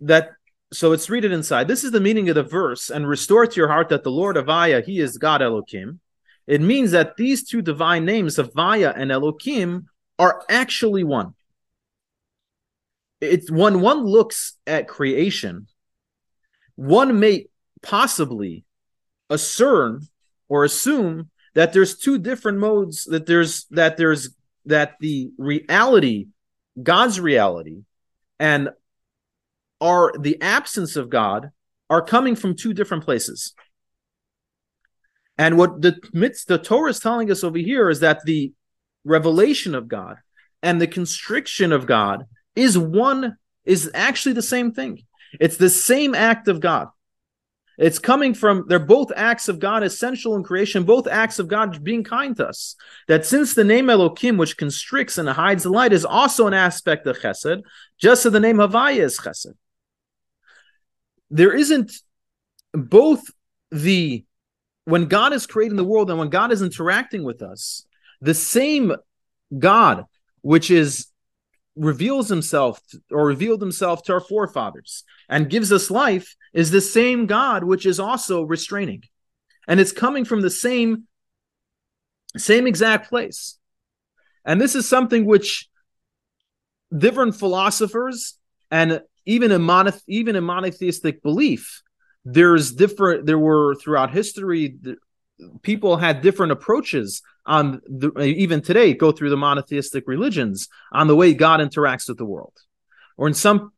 that 0.00 0.30
so 0.72 0.92
it's 0.92 1.08
read 1.08 1.24
it 1.24 1.32
inside. 1.32 1.66
This 1.66 1.82
is 1.82 1.92
the 1.92 2.00
meaning 2.00 2.28
of 2.28 2.34
the 2.34 2.42
verse, 2.42 2.90
and 2.90 3.08
restore 3.08 3.46
to 3.46 3.56
your 3.56 3.68
heart 3.68 3.88
that 3.88 4.04
the 4.04 4.10
Lord 4.10 4.36
Avaya, 4.36 4.84
He 4.84 5.00
is 5.00 5.16
God 5.16 5.40
Elohim. 5.40 6.00
It 6.46 6.60
means 6.60 6.90
that 6.90 7.16
these 7.16 7.44
two 7.44 7.62
divine 7.62 8.04
names, 8.04 8.36
Avaya 8.36 8.92
and 8.94 9.10
Elohim, 9.10 9.88
are 10.18 10.42
actually 10.50 11.04
one 11.04 11.34
it's 13.20 13.50
when 13.50 13.80
one 13.80 14.04
looks 14.04 14.54
at 14.66 14.88
creation, 14.88 15.66
one 16.76 17.18
may 17.18 17.46
possibly 17.82 18.64
assert 19.30 20.02
or 20.48 20.64
assume 20.64 21.30
that 21.54 21.72
there's 21.72 21.96
two 21.96 22.18
different 22.18 22.58
modes 22.58 23.04
that 23.04 23.26
there's 23.26 23.66
that 23.70 23.96
there's 23.96 24.30
that 24.66 24.94
the 25.00 25.30
reality 25.38 26.26
god's 26.82 27.18
reality 27.18 27.82
and 28.38 28.70
are 29.80 30.12
the 30.18 30.40
absence 30.40 30.96
of 30.96 31.10
god 31.10 31.50
are 31.90 32.02
coming 32.02 32.36
from 32.36 32.54
two 32.54 32.74
different 32.74 33.04
places. 33.04 33.54
And 35.36 35.56
what 35.56 35.80
the 35.80 35.98
the 36.46 36.58
torah 36.58 36.90
is 36.90 37.00
telling 37.00 37.30
us 37.30 37.44
over 37.44 37.58
here 37.58 37.88
is 37.90 38.00
that 38.00 38.24
the 38.24 38.52
revelation 39.04 39.74
of 39.74 39.88
god 39.88 40.16
and 40.62 40.80
the 40.80 40.86
constriction 40.86 41.72
of 41.72 41.86
god 41.86 42.24
is 42.58 42.76
one 42.76 43.36
is 43.64 43.90
actually 43.94 44.32
the 44.32 44.42
same 44.42 44.72
thing. 44.72 45.02
It's 45.40 45.56
the 45.56 45.70
same 45.70 46.14
act 46.14 46.48
of 46.48 46.60
God. 46.60 46.88
It's 47.78 48.00
coming 48.00 48.34
from, 48.34 48.64
they're 48.66 48.80
both 48.80 49.12
acts 49.14 49.48
of 49.48 49.60
God 49.60 49.84
essential 49.84 50.34
in 50.34 50.42
creation, 50.42 50.82
both 50.82 51.06
acts 51.06 51.38
of 51.38 51.46
God 51.46 51.84
being 51.84 52.02
kind 52.02 52.36
to 52.36 52.48
us. 52.48 52.74
That 53.06 53.24
since 53.24 53.54
the 53.54 53.62
name 53.62 53.88
Elohim, 53.88 54.36
which 54.36 54.56
constricts 54.56 55.16
and 55.16 55.28
hides 55.28 55.62
the 55.62 55.70
light, 55.70 55.92
is 55.92 56.04
also 56.04 56.48
an 56.48 56.54
aspect 56.54 57.06
of 57.06 57.20
chesed, 57.20 57.62
just 57.96 58.26
as 58.26 58.32
the 58.32 58.40
name 58.40 58.56
Havaya 58.56 58.98
is 58.98 59.20
chesed. 59.20 59.54
There 61.30 61.54
isn't 61.54 61.92
both 62.72 63.22
the, 63.70 64.24
when 64.84 65.06
God 65.06 65.32
is 65.32 65.46
creating 65.46 65.76
the 65.76 65.84
world 65.84 66.10
and 66.10 66.18
when 66.18 66.30
God 66.30 66.50
is 66.50 66.62
interacting 66.62 67.22
with 67.22 67.42
us, 67.42 67.86
the 68.20 68.34
same 68.34 68.96
God, 69.56 70.04
which 70.40 70.70
is 70.70 71.07
reveals 71.78 72.28
himself 72.28 72.80
or 73.10 73.26
revealed 73.26 73.60
himself 73.60 74.02
to 74.04 74.12
our 74.12 74.20
forefathers 74.20 75.04
and 75.28 75.50
gives 75.50 75.72
us 75.72 75.90
life 75.90 76.36
is 76.52 76.70
the 76.70 76.80
same 76.80 77.26
God 77.26 77.64
which 77.64 77.86
is 77.86 78.00
also 78.00 78.42
restraining. 78.42 79.04
And 79.66 79.80
it's 79.80 79.92
coming 79.92 80.24
from 80.24 80.40
the 80.40 80.50
same 80.50 81.04
same 82.36 82.66
exact 82.66 83.08
place. 83.08 83.58
And 84.44 84.60
this 84.60 84.74
is 84.74 84.88
something 84.88 85.24
which 85.24 85.68
different 86.96 87.34
philosophers 87.34 88.34
and 88.70 89.02
even 89.26 89.52
in 89.52 89.60
monothe- 89.60 90.02
even 90.06 90.36
in 90.36 90.44
monotheistic 90.44 91.22
belief 91.22 91.82
there's 92.24 92.72
different 92.72 93.26
there 93.26 93.38
were 93.38 93.74
throughout 93.74 94.10
history 94.10 94.78
people 95.62 95.96
had 95.96 96.22
different 96.22 96.52
approaches 96.52 97.22
on 97.46 97.80
the, 97.86 98.10
even 98.22 98.60
today 98.60 98.92
go 98.94 99.12
through 99.12 99.30
the 99.30 99.36
monotheistic 99.36 100.04
religions 100.06 100.68
on 100.92 101.06
the 101.06 101.16
way 101.16 101.34
God 101.34 101.60
interacts 101.60 102.08
with 102.08 102.18
the 102.18 102.24
world. 102.24 102.54
Or 103.16 103.26
in 103.26 103.34
some 103.34 103.72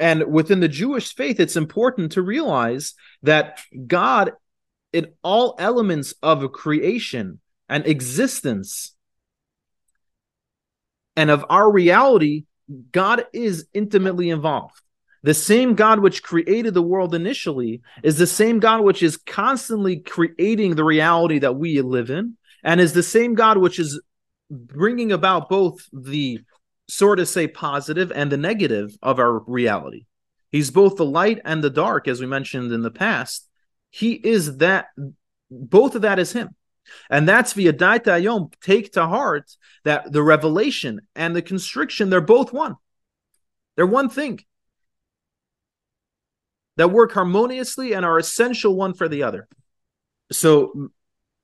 and 0.00 0.24
within 0.32 0.60
the 0.60 0.68
Jewish 0.68 1.14
faith, 1.14 1.38
it's 1.38 1.56
important 1.56 2.12
to 2.12 2.22
realize 2.22 2.94
that 3.22 3.60
God 3.86 4.32
in 4.92 5.12
all 5.22 5.56
elements 5.58 6.14
of 6.22 6.52
creation 6.52 7.40
and 7.68 7.86
existence 7.86 8.94
and 11.16 11.30
of 11.30 11.44
our 11.50 11.70
reality, 11.70 12.44
God 12.92 13.26
is 13.32 13.66
intimately 13.74 14.30
involved. 14.30 14.80
The 15.22 15.34
same 15.34 15.74
God 15.74 16.00
which 16.00 16.22
created 16.22 16.74
the 16.74 16.82
world 16.82 17.14
initially 17.14 17.80
is 18.02 18.18
the 18.18 18.26
same 18.26 18.60
God 18.60 18.82
which 18.82 19.02
is 19.02 19.16
constantly 19.16 19.98
creating 19.98 20.74
the 20.74 20.84
reality 20.84 21.38
that 21.40 21.56
we 21.56 21.80
live 21.80 22.10
in, 22.10 22.36
and 22.62 22.80
is 22.80 22.92
the 22.92 23.02
same 23.02 23.34
God 23.34 23.58
which 23.58 23.78
is 23.78 24.00
bringing 24.50 25.12
about 25.12 25.48
both 25.48 25.80
the 25.92 26.40
sort 26.88 27.18
of 27.18 27.28
say 27.28 27.48
positive 27.48 28.12
and 28.14 28.30
the 28.30 28.36
negative 28.36 28.96
of 29.02 29.18
our 29.18 29.40
reality. 29.40 30.06
He's 30.52 30.70
both 30.70 30.96
the 30.96 31.04
light 31.04 31.40
and 31.44 31.62
the 31.62 31.70
dark, 31.70 32.06
as 32.06 32.20
we 32.20 32.26
mentioned 32.26 32.70
in 32.72 32.82
the 32.82 32.90
past. 32.90 33.48
He 33.90 34.12
is 34.12 34.58
that, 34.58 34.86
both 35.50 35.96
of 35.96 36.02
that 36.02 36.18
is 36.18 36.32
him. 36.32 36.50
And 37.10 37.28
that's 37.28 37.54
V'yadata 37.54 38.04
Hayom, 38.04 38.52
take 38.60 38.92
to 38.92 39.06
heart 39.06 39.50
that 39.84 40.12
the 40.12 40.22
revelation 40.22 41.00
and 41.16 41.34
the 41.34 41.42
constriction, 41.42 42.10
they're 42.10 42.20
both 42.20 42.52
one. 42.52 42.76
They're 43.74 43.86
one 43.86 44.08
thing 44.08 44.40
that 46.76 46.90
work 46.90 47.12
harmoniously 47.12 47.92
and 47.94 48.04
are 48.04 48.18
essential 48.18 48.76
one 48.76 48.94
for 48.94 49.08
the 49.08 49.22
other. 49.22 49.48
So, 50.32 50.90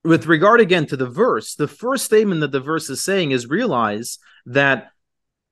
with 0.04 0.26
regard 0.26 0.60
again 0.60 0.86
to 0.86 0.96
the 0.96 1.08
verse, 1.08 1.54
the 1.54 1.68
first 1.68 2.04
statement 2.04 2.40
that 2.40 2.50
the 2.50 2.60
verse 2.60 2.90
is 2.90 3.04
saying 3.04 3.30
is 3.30 3.46
realize 3.46 4.18
that 4.46 4.90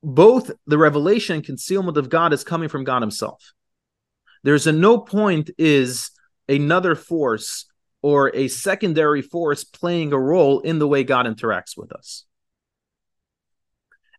both 0.03 0.51
the 0.66 0.79
revelation 0.79 1.37
and 1.37 1.45
concealment 1.45 1.97
of 1.97 2.09
God 2.09 2.33
is 2.33 2.43
coming 2.43 2.69
from 2.69 2.85
God 2.85 3.03
Himself. 3.03 3.53
There's 4.43 4.66
a 4.66 4.73
no 4.73 4.99
point 4.99 5.51
is 5.59 6.11
another 6.49 6.95
force 6.95 7.66
or 8.03 8.35
a 8.35 8.49
secondary 8.49 9.23
force 9.23 9.62
playing 9.62 10.12
a 10.12 10.19
role 10.19 10.61
in 10.61 10.79
the 10.79 10.88
way 10.88 11.05
God 11.05 11.27
interacts 11.27 11.77
with 11.77 11.93
us. 11.93 12.25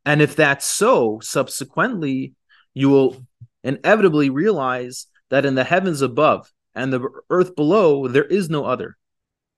And 0.05 0.21
if 0.21 0.35
that's 0.35 0.65
so, 0.65 1.19
subsequently, 1.21 2.33
you 2.73 2.89
will 2.89 3.25
inevitably 3.63 4.29
realize 4.29 5.07
that 5.31 5.45
in 5.45 5.55
the 5.55 5.63
heavens 5.63 6.01
above 6.01 6.51
and 6.75 6.93
the 6.93 7.09
earth 7.29 7.55
below, 7.55 8.07
there 8.07 8.25
is 8.25 8.49
no 8.49 8.65
other. 8.65 8.97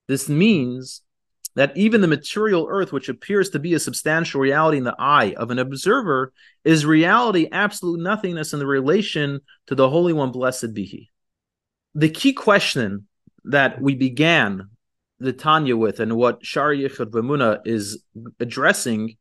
This 0.08 0.30
means 0.30 1.02
that 1.56 1.76
even 1.76 2.02
the 2.02 2.08
material 2.08 2.68
earth, 2.70 2.94
which 2.94 3.10
appears 3.10 3.50
to 3.50 3.60
be 3.60 3.74
a 3.74 3.80
substantial 3.80 4.40
reality 4.40 4.78
in 4.78 4.86
the 4.86 4.96
eye 4.98 5.36
of 5.38 5.52
an 5.52 5.60
observer, 5.60 6.32
is 6.64 6.86
reality, 6.86 7.48
absolute 7.52 8.00
nothingness 8.00 8.54
in 8.54 8.60
the 8.60 8.66
relation 8.66 9.42
to 9.68 9.76
the 9.76 9.90
Holy 9.90 10.14
One, 10.14 10.32
blessed 10.32 10.74
be 10.74 10.86
He. 10.86 11.12
The 11.96 12.10
key 12.10 12.34
question 12.34 13.08
that 13.46 13.82
we 13.82 13.96
began 13.96 14.70
the 15.20 15.34
Tanya 15.34 15.78
with 15.78 16.00
and 16.00 16.16
what 16.16 16.46
Shari 16.46 16.88
Vamuna 16.88 17.60
is 17.66 18.04
addressing 18.40 19.18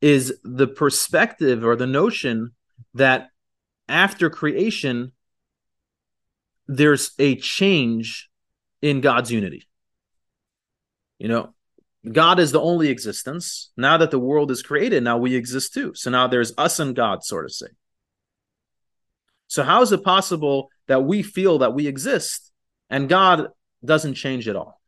is 0.00 0.38
the 0.42 0.66
perspective 0.66 1.64
or 1.64 1.76
the 1.76 1.86
notion 1.86 2.52
that 2.94 3.28
after 3.88 4.30
creation, 4.30 5.12
there's 6.66 7.12
a 7.18 7.36
change 7.36 8.30
in 8.82 9.00
God's 9.00 9.30
unity. 9.30 9.66
You 11.18 11.28
know, 11.28 11.54
God 12.10 12.38
is 12.38 12.52
the 12.52 12.60
only 12.60 12.88
existence. 12.88 13.70
Now 13.76 13.96
that 13.98 14.10
the 14.10 14.18
world 14.18 14.50
is 14.50 14.62
created, 14.62 15.02
now 15.02 15.18
we 15.18 15.34
exist 15.34 15.74
too. 15.74 15.94
So 15.94 16.10
now 16.10 16.26
there's 16.26 16.52
us 16.58 16.80
and 16.80 16.94
God, 16.94 17.24
sort 17.24 17.44
of 17.44 17.52
say. 17.52 17.68
So 19.46 19.62
how 19.62 19.82
is 19.82 19.92
it 19.92 20.04
possible 20.04 20.70
that 20.88 21.04
we 21.04 21.22
feel 21.22 21.58
that 21.58 21.74
we 21.74 21.86
exist 21.86 22.50
and 22.90 23.08
God 23.08 23.48
doesn't 23.84 24.14
change 24.14 24.48
at 24.48 24.56
all. 24.56 24.80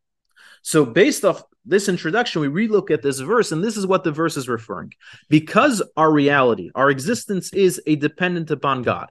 So, 0.63 0.85
based 0.85 1.25
off 1.25 1.43
this 1.65 1.89
introduction, 1.89 2.41
we 2.41 2.49
relook 2.49 2.91
at 2.91 3.03
this 3.03 3.21
verse, 3.21 3.53
and 3.53 3.63
this 3.63 3.77
is 3.77 3.87
what 3.87 4.05
the 4.05 4.13
verse 4.13 4.37
is 4.37 4.49
referring. 4.49 4.93
Because 5.29 5.83
our 5.97 6.11
reality, 6.11 6.71
our 6.75 6.91
existence 6.91 7.53
is 7.53 7.81
a 7.87 7.97
dependent 7.97 8.51
upon 8.51 8.83
God. 8.83 9.11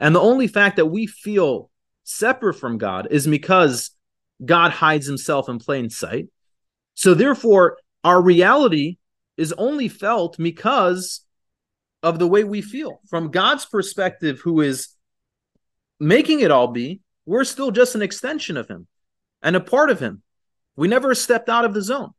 And 0.00 0.14
the 0.14 0.20
only 0.20 0.46
fact 0.46 0.76
that 0.76 0.86
we 0.86 1.06
feel 1.06 1.70
separate 2.04 2.54
from 2.54 2.78
God 2.78 3.08
is 3.10 3.26
because 3.26 3.90
God 4.44 4.70
hides 4.70 5.06
himself 5.06 5.48
in 5.48 5.58
plain 5.58 5.90
sight. 5.90 6.28
So, 6.94 7.14
therefore, 7.14 7.78
our 8.04 8.20
reality 8.20 8.98
is 9.36 9.52
only 9.52 9.88
felt 9.88 10.36
because 10.36 11.20
of 12.02 12.18
the 12.18 12.26
way 12.26 12.44
we 12.44 12.60
feel. 12.60 13.00
From 13.08 13.30
God's 13.30 13.64
perspective, 13.64 14.40
who 14.40 14.60
is 14.60 14.88
making 16.00 16.40
it 16.40 16.50
all 16.50 16.68
be, 16.68 17.00
we're 17.24 17.44
still 17.44 17.70
just 17.70 17.94
an 17.94 18.02
extension 18.02 18.56
of 18.56 18.68
him 18.68 18.88
and 19.42 19.54
a 19.56 19.60
part 19.60 19.90
of 19.90 20.00
him. 20.00 20.22
We 20.76 20.88
never 20.88 21.14
stepped 21.14 21.48
out 21.48 21.64
of 21.64 21.74
the 21.74 21.82
zone. 21.82 22.10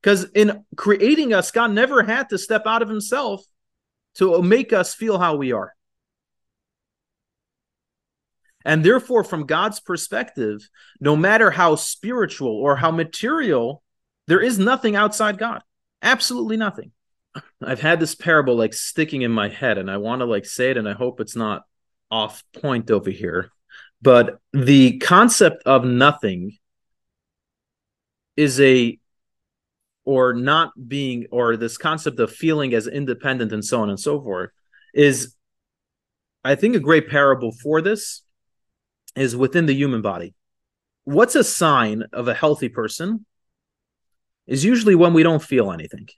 Because 0.00 0.24
in 0.34 0.64
creating 0.76 1.32
us, 1.32 1.50
God 1.50 1.70
never 1.70 2.02
had 2.02 2.30
to 2.30 2.38
step 2.38 2.66
out 2.66 2.82
of 2.82 2.88
himself 2.88 3.44
to 4.16 4.42
make 4.42 4.72
us 4.72 4.94
feel 4.94 5.18
how 5.18 5.36
we 5.36 5.52
are. 5.52 5.74
And 8.64 8.84
therefore, 8.84 9.24
from 9.24 9.46
God's 9.46 9.80
perspective, 9.80 10.68
no 11.00 11.16
matter 11.16 11.50
how 11.50 11.76
spiritual 11.76 12.54
or 12.56 12.76
how 12.76 12.90
material, 12.90 13.82
there 14.28 14.40
is 14.40 14.58
nothing 14.58 14.96
outside 14.96 15.38
God. 15.38 15.62
Absolutely 16.02 16.56
nothing. 16.56 16.92
I've 17.62 17.80
had 17.80 18.00
this 18.00 18.14
parable 18.14 18.56
like 18.56 18.74
sticking 18.74 19.22
in 19.22 19.32
my 19.32 19.48
head, 19.48 19.78
and 19.78 19.90
I 19.90 19.96
want 19.96 20.20
to 20.20 20.26
like 20.26 20.44
say 20.44 20.70
it, 20.70 20.76
and 20.76 20.88
I 20.88 20.92
hope 20.92 21.20
it's 21.20 21.36
not 21.36 21.62
off 22.10 22.44
point 22.52 22.90
over 22.90 23.10
here. 23.10 23.50
But 24.00 24.38
the 24.52 24.98
concept 24.98 25.62
of 25.64 25.84
nothing 25.84 26.58
is 28.36 28.60
a 28.60 28.98
or 30.04 30.32
not 30.32 30.72
being 30.88 31.26
or 31.30 31.56
this 31.56 31.78
concept 31.78 32.18
of 32.18 32.32
feeling 32.32 32.74
as 32.74 32.86
independent 32.86 33.52
and 33.52 33.64
so 33.64 33.82
on 33.82 33.90
and 33.90 34.00
so 34.00 34.20
forth 34.20 34.50
is 34.94 35.36
i 36.44 36.54
think 36.54 36.74
a 36.74 36.80
great 36.80 37.08
parable 37.08 37.52
for 37.62 37.80
this 37.80 38.22
is 39.16 39.36
within 39.36 39.66
the 39.66 39.74
human 39.74 40.02
body. 40.02 40.34
What's 41.04 41.34
a 41.34 41.44
sign 41.44 42.04
of 42.12 42.28
a 42.28 42.34
healthy 42.34 42.68
person 42.68 43.26
is 44.46 44.64
usually 44.64 44.94
when 44.94 45.14
we 45.14 45.22
don't 45.22 45.42
feel 45.42 45.72
anything 45.72 46.08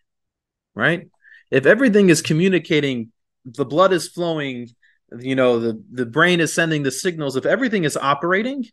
right? 0.74 1.08
If 1.50 1.66
everything 1.66 2.08
is 2.08 2.20
communicating 2.20 3.12
the 3.44 3.64
blood 3.64 3.92
is 3.92 4.08
flowing 4.08 4.70
you 5.18 5.36
know 5.36 5.60
the 5.60 5.82
the 5.92 6.06
brain 6.06 6.40
is 6.40 6.52
sending 6.52 6.82
the 6.82 6.90
signals 6.90 7.36
if 7.36 7.46
everything 7.46 7.84
is 7.84 7.96
operating 7.96 8.64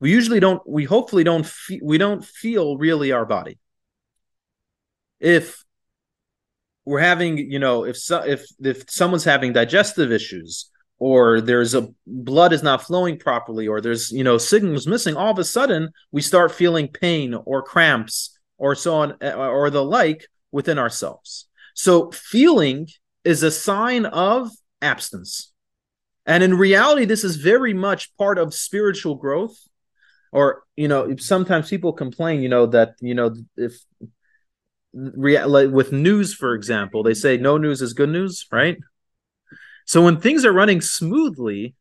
we 0.00 0.10
usually 0.10 0.40
don't 0.40 0.62
we 0.66 0.84
hopefully 0.84 1.24
don't 1.24 1.50
we 1.82 1.98
don't 1.98 2.24
feel 2.24 2.76
really 2.76 3.12
our 3.12 3.26
body. 3.26 3.58
If 5.20 5.64
we're 6.84 7.00
having 7.00 7.38
you 7.38 7.58
know 7.58 7.84
if 7.84 7.96
so, 7.96 8.20
if 8.20 8.46
if 8.60 8.88
someone's 8.88 9.24
having 9.24 9.52
digestive 9.52 10.12
issues 10.12 10.70
or 10.98 11.40
there's 11.40 11.74
a 11.74 11.88
blood 12.06 12.52
is 12.52 12.62
not 12.62 12.82
flowing 12.82 13.18
properly 13.18 13.68
or 13.68 13.80
there's 13.80 14.10
you 14.10 14.24
know 14.24 14.38
signals 14.38 14.86
missing 14.86 15.16
all 15.16 15.30
of 15.30 15.38
a 15.38 15.44
sudden 15.44 15.90
we 16.12 16.20
start 16.20 16.52
feeling 16.52 16.88
pain 16.88 17.34
or 17.34 17.62
cramps 17.62 18.38
or 18.56 18.74
so 18.74 18.94
on 18.94 19.16
uh, 19.22 19.34
or 19.34 19.70
the 19.70 19.84
like 19.84 20.26
within 20.52 20.78
ourselves 20.78 21.48
so 21.74 22.10
feeling 22.10 22.88
is 23.24 23.42
a 23.42 23.50
sign 23.50 24.06
of 24.06 24.50
absence 24.82 25.52
and 26.28 26.42
in 26.42 26.58
reality, 26.58 27.06
this 27.06 27.24
is 27.24 27.36
very 27.36 27.72
much 27.72 28.14
part 28.18 28.36
of 28.36 28.52
spiritual 28.52 29.14
growth. 29.14 29.56
Or, 30.30 30.62
you 30.76 30.86
know, 30.86 31.16
sometimes 31.16 31.70
people 31.70 31.94
complain, 31.94 32.42
you 32.42 32.50
know, 32.50 32.66
that, 32.66 32.96
you 33.00 33.14
know, 33.14 33.34
if 33.56 33.80
like 34.92 35.70
with 35.70 35.90
news, 35.90 36.34
for 36.34 36.54
example, 36.54 37.02
they 37.02 37.14
say 37.14 37.38
no 37.38 37.56
news 37.56 37.80
is 37.80 37.94
good 37.94 38.10
news, 38.10 38.46
right? 38.52 38.76
So 39.88 40.04
when 40.04 40.20
things 40.20 40.44
are 40.44 40.52
running 40.52 40.82
smoothly, 40.82 41.74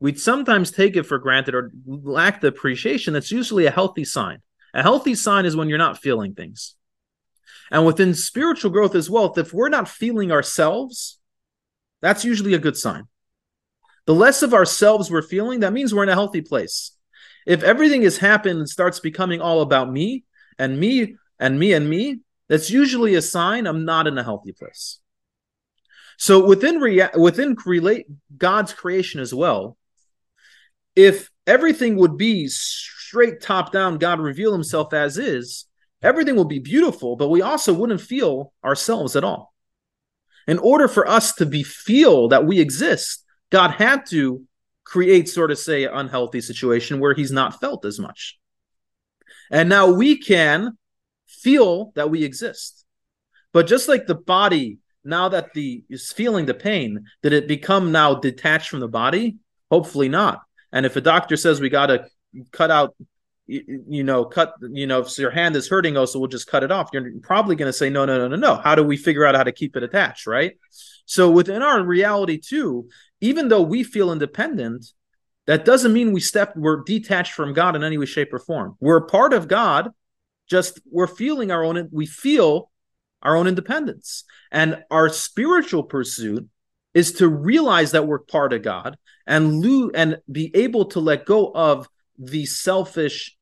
we 0.00 0.14
sometimes 0.14 0.70
take 0.70 0.96
it 0.96 1.02
for 1.02 1.18
granted 1.18 1.54
or 1.54 1.70
lack 1.86 2.40
the 2.40 2.48
appreciation. 2.48 3.12
That's 3.12 3.30
usually 3.30 3.66
a 3.66 3.70
healthy 3.70 4.06
sign. 4.06 4.38
A 4.72 4.80
healthy 4.80 5.14
sign 5.14 5.44
is 5.44 5.54
when 5.54 5.68
you're 5.68 5.76
not 5.76 6.00
feeling 6.00 6.32
things. 6.32 6.74
And 7.70 7.84
within 7.84 8.14
spiritual 8.14 8.70
growth 8.70 8.94
as 8.94 9.10
well, 9.10 9.30
if 9.36 9.52
we're 9.52 9.68
not 9.68 9.90
feeling 9.90 10.32
ourselves, 10.32 11.18
that's 12.00 12.24
usually 12.24 12.54
a 12.54 12.58
good 12.58 12.78
sign. 12.78 13.08
The 14.06 14.14
less 14.14 14.42
of 14.42 14.54
ourselves 14.54 15.10
we're 15.10 15.20
feeling, 15.20 15.60
that 15.60 15.74
means 15.74 15.94
we're 15.94 16.02
in 16.04 16.08
a 16.08 16.14
healthy 16.14 16.40
place. 16.40 16.92
If 17.46 17.62
everything 17.62 18.02
has 18.04 18.16
happened 18.16 18.58
and 18.58 18.68
starts 18.68 19.00
becoming 19.00 19.42
all 19.42 19.60
about 19.60 19.92
me 19.92 20.24
and 20.58 20.80
me 20.80 21.16
and 21.38 21.58
me 21.58 21.74
and 21.74 21.90
me, 21.90 22.20
that's 22.48 22.70
usually 22.70 23.16
a 23.16 23.22
sign 23.22 23.66
I'm 23.66 23.84
not 23.84 24.06
in 24.06 24.16
a 24.16 24.24
healthy 24.24 24.52
place. 24.52 24.98
So 26.18 26.46
within 26.46 26.80
rea- 26.80 27.10
within 27.16 27.56
relate 27.66 28.06
God's 28.36 28.72
creation 28.72 29.20
as 29.20 29.34
well, 29.34 29.76
if 30.96 31.30
everything 31.46 31.96
would 31.96 32.16
be 32.16 32.48
straight 32.48 33.40
top 33.40 33.72
down, 33.72 33.98
God 33.98 34.20
reveal 34.20 34.52
Himself 34.52 34.92
as 34.92 35.18
is, 35.18 35.66
everything 36.02 36.36
will 36.36 36.44
be 36.44 36.58
beautiful, 36.58 37.16
but 37.16 37.28
we 37.28 37.42
also 37.42 37.72
wouldn't 37.72 38.00
feel 38.00 38.52
ourselves 38.64 39.16
at 39.16 39.24
all. 39.24 39.54
In 40.46 40.58
order 40.58 40.88
for 40.88 41.08
us 41.08 41.34
to 41.36 41.46
be 41.46 41.62
feel 41.62 42.28
that 42.28 42.44
we 42.44 42.60
exist, 42.60 43.24
God 43.50 43.70
had 43.70 44.06
to 44.10 44.44
create 44.84 45.28
sort 45.28 45.50
of 45.50 45.58
say 45.58 45.84
an 45.84 45.94
unhealthy 45.94 46.40
situation 46.40 47.00
where 47.00 47.14
he's 47.14 47.32
not 47.32 47.60
felt 47.60 47.84
as 47.84 47.98
much. 47.98 48.38
And 49.50 49.68
now 49.68 49.90
we 49.90 50.18
can 50.18 50.76
feel 51.26 51.92
that 51.94 52.10
we 52.10 52.24
exist. 52.24 52.84
But 53.52 53.66
just 53.66 53.88
like 53.88 54.06
the 54.06 54.14
body, 54.14 54.78
now 55.04 55.28
that 55.28 55.52
the 55.54 55.84
is 55.88 56.12
feeling 56.12 56.46
the 56.46 56.54
pain, 56.54 57.06
did 57.22 57.32
it 57.32 57.46
become 57.46 57.92
now 57.92 58.14
detached 58.14 58.70
from 58.70 58.80
the 58.80 58.88
body? 58.88 59.36
Hopefully 59.70 60.08
not. 60.08 60.42
And 60.72 60.86
if 60.86 60.96
a 60.96 61.00
doctor 61.00 61.36
says 61.36 61.60
we 61.60 61.68
got 61.68 61.86
to 61.86 62.06
cut 62.52 62.70
out 62.70 62.94
you, 63.46 63.84
you, 63.88 64.04
know 64.04 64.24
cut 64.24 64.54
you 64.60 64.86
know 64.86 65.00
if 65.00 65.18
your 65.18 65.30
hand 65.30 65.54
is 65.54 65.68
hurting 65.68 65.96
us 65.96 66.12
so 66.12 66.18
we'll 66.18 66.28
just 66.28 66.46
cut 66.46 66.62
it 66.62 66.72
off 66.72 66.88
you're 66.92 67.10
probably 67.22 67.56
going 67.56 67.68
to 67.68 67.72
say 67.74 67.90
no 67.90 68.04
no 68.04 68.16
no 68.16 68.28
no 68.28 68.36
no 68.36 68.56
how 68.56 68.74
do 68.74 68.82
we 68.82 68.96
figure 68.96 69.26
out 69.26 69.34
how 69.34 69.42
to 69.42 69.52
keep 69.52 69.76
it 69.76 69.82
attached 69.82 70.26
right 70.26 70.58
so 71.04 71.30
within 71.30 71.62
our 71.62 71.82
reality 71.84 72.38
too 72.38 72.88
even 73.20 73.48
though 73.48 73.62
we 73.62 73.82
feel 73.82 74.12
independent 74.12 74.86
that 75.46 75.66
doesn't 75.66 75.92
mean 75.92 76.12
we 76.12 76.20
step 76.20 76.56
we're 76.56 76.82
detached 76.84 77.32
from 77.32 77.52
god 77.52 77.76
in 77.76 77.84
any 77.84 77.98
way 77.98 78.06
shape 78.06 78.32
or 78.32 78.38
form 78.38 78.76
we're 78.80 79.02
part 79.02 79.34
of 79.34 79.46
god 79.46 79.90
just 80.48 80.80
we're 80.90 81.06
feeling 81.06 81.50
our 81.50 81.64
own 81.64 81.88
we 81.92 82.06
feel 82.06 82.70
our 83.24 83.36
own 83.36 83.46
independence. 83.46 84.24
And 84.52 84.84
our 84.90 85.08
spiritual 85.08 85.82
pursuit 85.82 86.48
is 86.94 87.12
to 87.14 87.28
realize 87.28 87.90
that 87.92 88.06
we're 88.06 88.20
part 88.20 88.52
of 88.52 88.62
god 88.62 88.96
and 89.26 89.60
lo- 89.60 89.90
and 89.94 90.18
be 90.30 90.50
able 90.54 90.86
to 90.86 91.00
let 91.00 91.26
go 91.26 91.50
of 91.52 91.88
the 92.18 92.46
selfish 92.46 93.36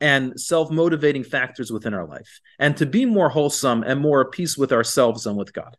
and 0.00 0.38
self-motivating 0.38 1.24
factors 1.24 1.70
within 1.72 1.94
our 1.94 2.06
life 2.06 2.40
and 2.58 2.76
to 2.76 2.86
be 2.86 3.04
more 3.04 3.28
wholesome 3.28 3.82
and 3.82 4.00
more 4.00 4.26
at 4.26 4.32
peace 4.32 4.56
with 4.56 4.72
ourselves 4.72 5.26
and 5.26 5.36
with 5.36 5.52
god. 5.52 5.76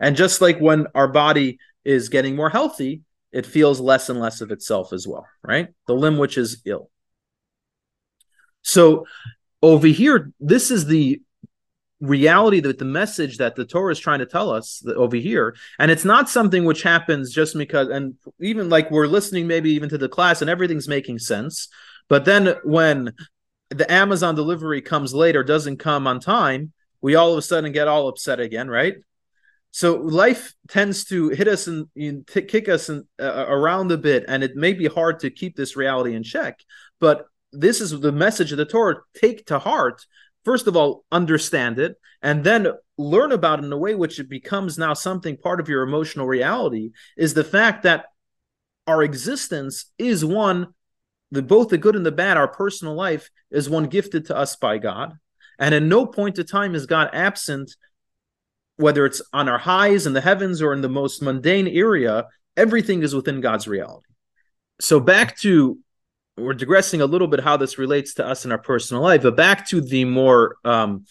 And 0.00 0.16
just 0.16 0.40
like 0.40 0.58
when 0.58 0.86
our 0.94 1.08
body 1.08 1.58
is 1.84 2.08
getting 2.08 2.34
more 2.34 2.50
healthy 2.50 3.02
it 3.30 3.46
feels 3.46 3.80
less 3.80 4.10
and 4.10 4.20
less 4.20 4.40
of 4.40 4.50
itself 4.50 4.92
as 4.92 5.06
well 5.06 5.26
right? 5.42 5.68
The 5.86 5.94
limb 5.94 6.18
which 6.18 6.38
is 6.38 6.62
ill. 6.64 6.90
So 8.62 9.06
over 9.62 9.86
here, 9.86 10.32
this 10.40 10.70
is 10.70 10.86
the 10.86 11.20
reality 12.00 12.58
that 12.58 12.78
the 12.78 12.84
message 12.84 13.38
that 13.38 13.54
the 13.54 13.64
Torah 13.64 13.92
is 13.92 13.98
trying 13.98 14.18
to 14.18 14.26
tell 14.26 14.50
us 14.50 14.84
over 14.96 15.16
here. 15.16 15.54
And 15.78 15.90
it's 15.90 16.04
not 16.04 16.28
something 16.28 16.64
which 16.64 16.82
happens 16.82 17.32
just 17.32 17.56
because, 17.56 17.88
and 17.88 18.16
even 18.40 18.68
like 18.68 18.90
we're 18.90 19.06
listening 19.06 19.46
maybe 19.46 19.70
even 19.70 19.88
to 19.88 19.98
the 19.98 20.08
class 20.08 20.40
and 20.42 20.50
everything's 20.50 20.88
making 20.88 21.20
sense. 21.20 21.68
But 22.08 22.24
then 22.24 22.56
when 22.64 23.12
the 23.70 23.90
Amazon 23.90 24.34
delivery 24.34 24.82
comes 24.82 25.14
later, 25.14 25.44
doesn't 25.44 25.78
come 25.78 26.06
on 26.06 26.18
time, 26.18 26.72
we 27.00 27.14
all 27.14 27.32
of 27.32 27.38
a 27.38 27.42
sudden 27.42 27.70
get 27.72 27.88
all 27.88 28.08
upset 28.08 28.40
again, 28.40 28.68
right? 28.68 28.96
So 29.70 29.96
life 29.96 30.54
tends 30.68 31.04
to 31.06 31.30
hit 31.30 31.48
us 31.48 31.66
and 31.66 31.86
t- 32.26 32.42
kick 32.42 32.68
us 32.68 32.90
in, 32.90 33.06
uh, 33.18 33.46
around 33.48 33.90
a 33.90 33.96
bit, 33.96 34.24
and 34.28 34.44
it 34.44 34.54
may 34.54 34.74
be 34.74 34.86
hard 34.86 35.20
to 35.20 35.30
keep 35.30 35.56
this 35.56 35.76
reality 35.76 36.14
in 36.14 36.22
check. 36.22 36.60
But 37.00 37.26
this 37.52 37.80
is 37.80 37.90
the 38.00 38.12
message 38.12 38.52
of 38.52 38.58
the 38.58 38.64
Torah. 38.64 38.96
Take 39.14 39.46
to 39.46 39.58
heart. 39.58 40.06
First 40.44 40.66
of 40.66 40.76
all, 40.76 41.04
understand 41.12 41.78
it, 41.78 41.96
and 42.20 42.42
then 42.42 42.68
learn 42.98 43.32
about 43.32 43.60
it 43.60 43.64
in 43.64 43.72
a 43.72 43.78
way 43.78 43.94
which 43.94 44.18
it 44.18 44.28
becomes 44.28 44.78
now 44.78 44.94
something 44.94 45.36
part 45.36 45.60
of 45.60 45.68
your 45.68 45.82
emotional 45.82 46.26
reality. 46.26 46.90
Is 47.16 47.34
the 47.34 47.44
fact 47.44 47.84
that 47.84 48.06
our 48.86 49.02
existence 49.02 49.86
is 49.98 50.24
one, 50.24 50.74
the 51.30 51.42
both 51.42 51.68
the 51.68 51.78
good 51.78 51.94
and 51.94 52.04
the 52.04 52.10
bad. 52.12 52.36
Our 52.36 52.48
personal 52.48 52.94
life 52.94 53.30
is 53.50 53.70
one 53.70 53.84
gifted 53.84 54.26
to 54.26 54.36
us 54.36 54.56
by 54.56 54.78
God, 54.78 55.14
and 55.58 55.74
in 55.74 55.88
no 55.88 56.06
point 56.06 56.38
of 56.38 56.50
time 56.50 56.74
is 56.74 56.86
God 56.86 57.10
absent. 57.12 57.74
Whether 58.76 59.04
it's 59.06 59.22
on 59.32 59.48
our 59.48 59.58
highs 59.58 60.06
in 60.06 60.14
the 60.14 60.20
heavens 60.20 60.62
or 60.62 60.72
in 60.72 60.80
the 60.80 60.88
most 60.88 61.22
mundane 61.22 61.68
area, 61.68 62.26
everything 62.56 63.02
is 63.02 63.14
within 63.14 63.40
God's 63.40 63.68
reality. 63.68 64.08
So 64.80 64.98
back 64.98 65.38
to 65.40 65.78
we're 66.42 66.54
digressing 66.54 67.00
a 67.00 67.06
little 67.06 67.28
bit 67.28 67.40
how 67.40 67.56
this 67.56 67.78
relates 67.78 68.14
to 68.14 68.26
us 68.26 68.44
in 68.44 68.52
our 68.52 68.58
personal 68.58 69.02
life, 69.02 69.22
but 69.22 69.36
back 69.36 69.68
to 69.68 69.80
the 69.80 70.04
more 70.04 70.56
um, 70.64 71.04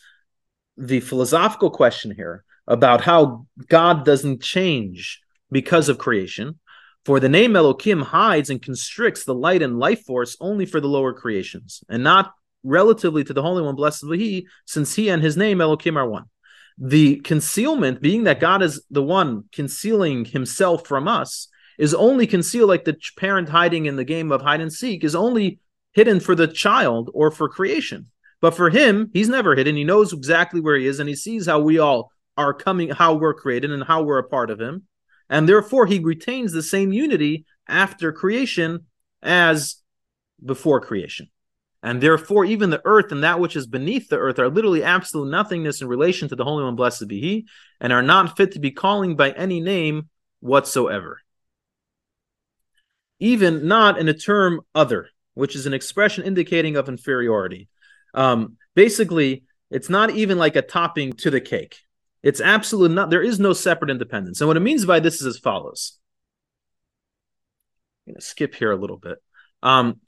the 0.78 1.00
philosophical 1.00 1.70
question 1.70 2.12
here 2.12 2.44
about 2.67 3.02
how 3.02 3.48
God 3.67 4.06
doesn't 4.06 4.41
change 4.41 5.22
because 5.52 5.89
of 5.89 5.98
creation. 5.98 6.60
For 7.06 7.20
the 7.20 7.30
name 7.30 7.56
Elohim 7.56 8.02
hides 8.02 8.50
and 8.50 8.62
constricts 8.62 9.24
the 9.24 9.34
light 9.34 9.62
and 9.63 9.80
life 9.80 10.06
force 10.06 10.38
only 10.39 10.65
for 10.65 10.80
the 10.80 10.88
lower 10.88 11.13
creations, 11.13 11.84
and 11.89 12.04
not 12.04 12.34
relatively 12.63 13.24
to 13.24 13.34
the 13.34 13.41
Holy 13.41 13.63
One, 13.63 13.76
blessed 13.76 14.10
be 14.10 14.17
He, 14.17 14.48
since 14.65 14.96
He 14.96 15.10
and 15.10 15.22
His 15.22 15.36
name 15.36 15.62
Elohim 15.62 15.98
are 15.98 16.08
one. 16.08 16.26
The 16.78 17.17
concealment, 17.17 18.02
being 18.02 18.26
that 18.26 18.39
God 18.39 18.62
is 18.62 18.84
the 18.91 19.04
one 19.04 19.46
concealing 19.52 20.26
Himself 20.26 20.86
from 20.86 21.08
us, 21.08 21.48
is 21.78 21.94
only 21.94 22.28
concealed 22.28 22.70
like 22.70 22.86
the 22.86 22.98
parent 23.18 23.50
hiding 23.50 23.86
in 23.86 23.96
the 23.96 24.04
game 24.04 24.32
of 24.32 24.42
hide 24.42 24.62
and 24.62 24.72
seek 24.72 25.04
is 25.04 25.16
only 25.16 25.60
hidden 25.94 26.20
for 26.20 26.36
the 26.36 26.48
child 26.48 27.10
or 27.14 27.32
for 27.32 27.50
creation. 27.50 28.08
But 28.40 28.56
for 28.56 28.70
him, 28.70 29.10
he's 29.14 29.30
never 29.30 29.56
hidden. 29.56 29.76
He 29.76 29.84
knows 29.84 30.14
exactly 30.14 30.60
where 30.60 30.76
he 30.76 30.88
is 30.88 31.00
and 31.00 31.08
he 31.08 31.16
sees 31.16 31.46
how 31.46 31.60
we 31.60 31.78
all 31.80 32.12
are 32.38 32.54
coming, 32.54 32.90
how 32.90 33.14
we're 33.16 33.34
created 33.34 33.72
and 33.72 33.84
how 33.84 34.04
we're 34.04 34.18
a 34.18 34.28
part 34.28 34.50
of 34.50 34.60
him. 34.60 34.84
And 35.30 35.48
therefore, 35.48 35.86
he 35.86 36.00
retains 36.00 36.52
the 36.52 36.64
same 36.64 36.92
unity 36.92 37.46
after 37.68 38.12
creation 38.12 38.86
as 39.22 39.78
before 40.44 40.82
creation. 40.82 41.30
And 41.84 42.02
therefore, 42.02 42.46
even 42.46 42.70
the 42.70 42.82
earth 42.86 43.12
and 43.12 43.24
that 43.24 43.40
which 43.40 43.56
is 43.56 43.66
beneath 43.66 44.10
the 44.10 44.18
earth 44.18 44.40
are 44.40 44.50
literally 44.50 44.84
absolute 44.84 45.30
nothingness 45.30 45.82
in 45.82 45.88
relation 45.88 46.30
to 46.30 46.36
the 46.36 46.44
Holy 46.44 46.64
One, 46.64 46.76
blessed 46.76 47.08
be 47.08 47.20
He, 47.20 47.48
and 47.80 47.92
are 47.92 48.04
not 48.04 48.38
fit 48.38 48.52
to 48.52 48.60
be 48.60 48.72
calling 48.72 49.16
by 49.16 49.32
any 49.32 49.62
name 49.62 50.10
whatsoever 50.42 51.20
even 53.22 53.68
not 53.68 53.98
in 54.00 54.10
a 54.10 54.14
term 54.14 54.62
other, 54.76 55.08
which 55.36 55.56
is 55.56 55.66
an 55.66 55.74
expression 55.74 56.26
indicating 56.26 56.76
of 56.76 56.90
inferiority. 56.90 57.70
Um, 58.14 58.58
basically, 58.76 59.46
it's 59.70 59.90
not 59.90 60.10
even 60.10 60.38
like 60.38 60.58
a 60.58 60.62
topping 60.62 61.14
to 61.14 61.30
the 61.30 61.40
cake. 61.40 61.78
It's 62.24 62.42
absolutely 62.42 62.96
not, 62.96 63.10
there 63.10 63.22
is 63.22 63.40
no 63.40 63.54
separate 63.54 63.92
independence. 63.92 64.42
And 64.42 64.48
what 64.48 64.58
it 64.58 64.62
means 64.62 64.86
by 64.86 65.00
this 65.00 65.22
is 65.22 65.28
as 65.28 65.38
follows. 65.38 65.98
I'm 68.06 68.14
going 68.14 68.20
to 68.20 68.26
skip 68.26 68.56
here 68.56 68.72
a 68.72 68.76
little 68.76 68.98
bit. 68.98 69.20
Um, 69.64 70.02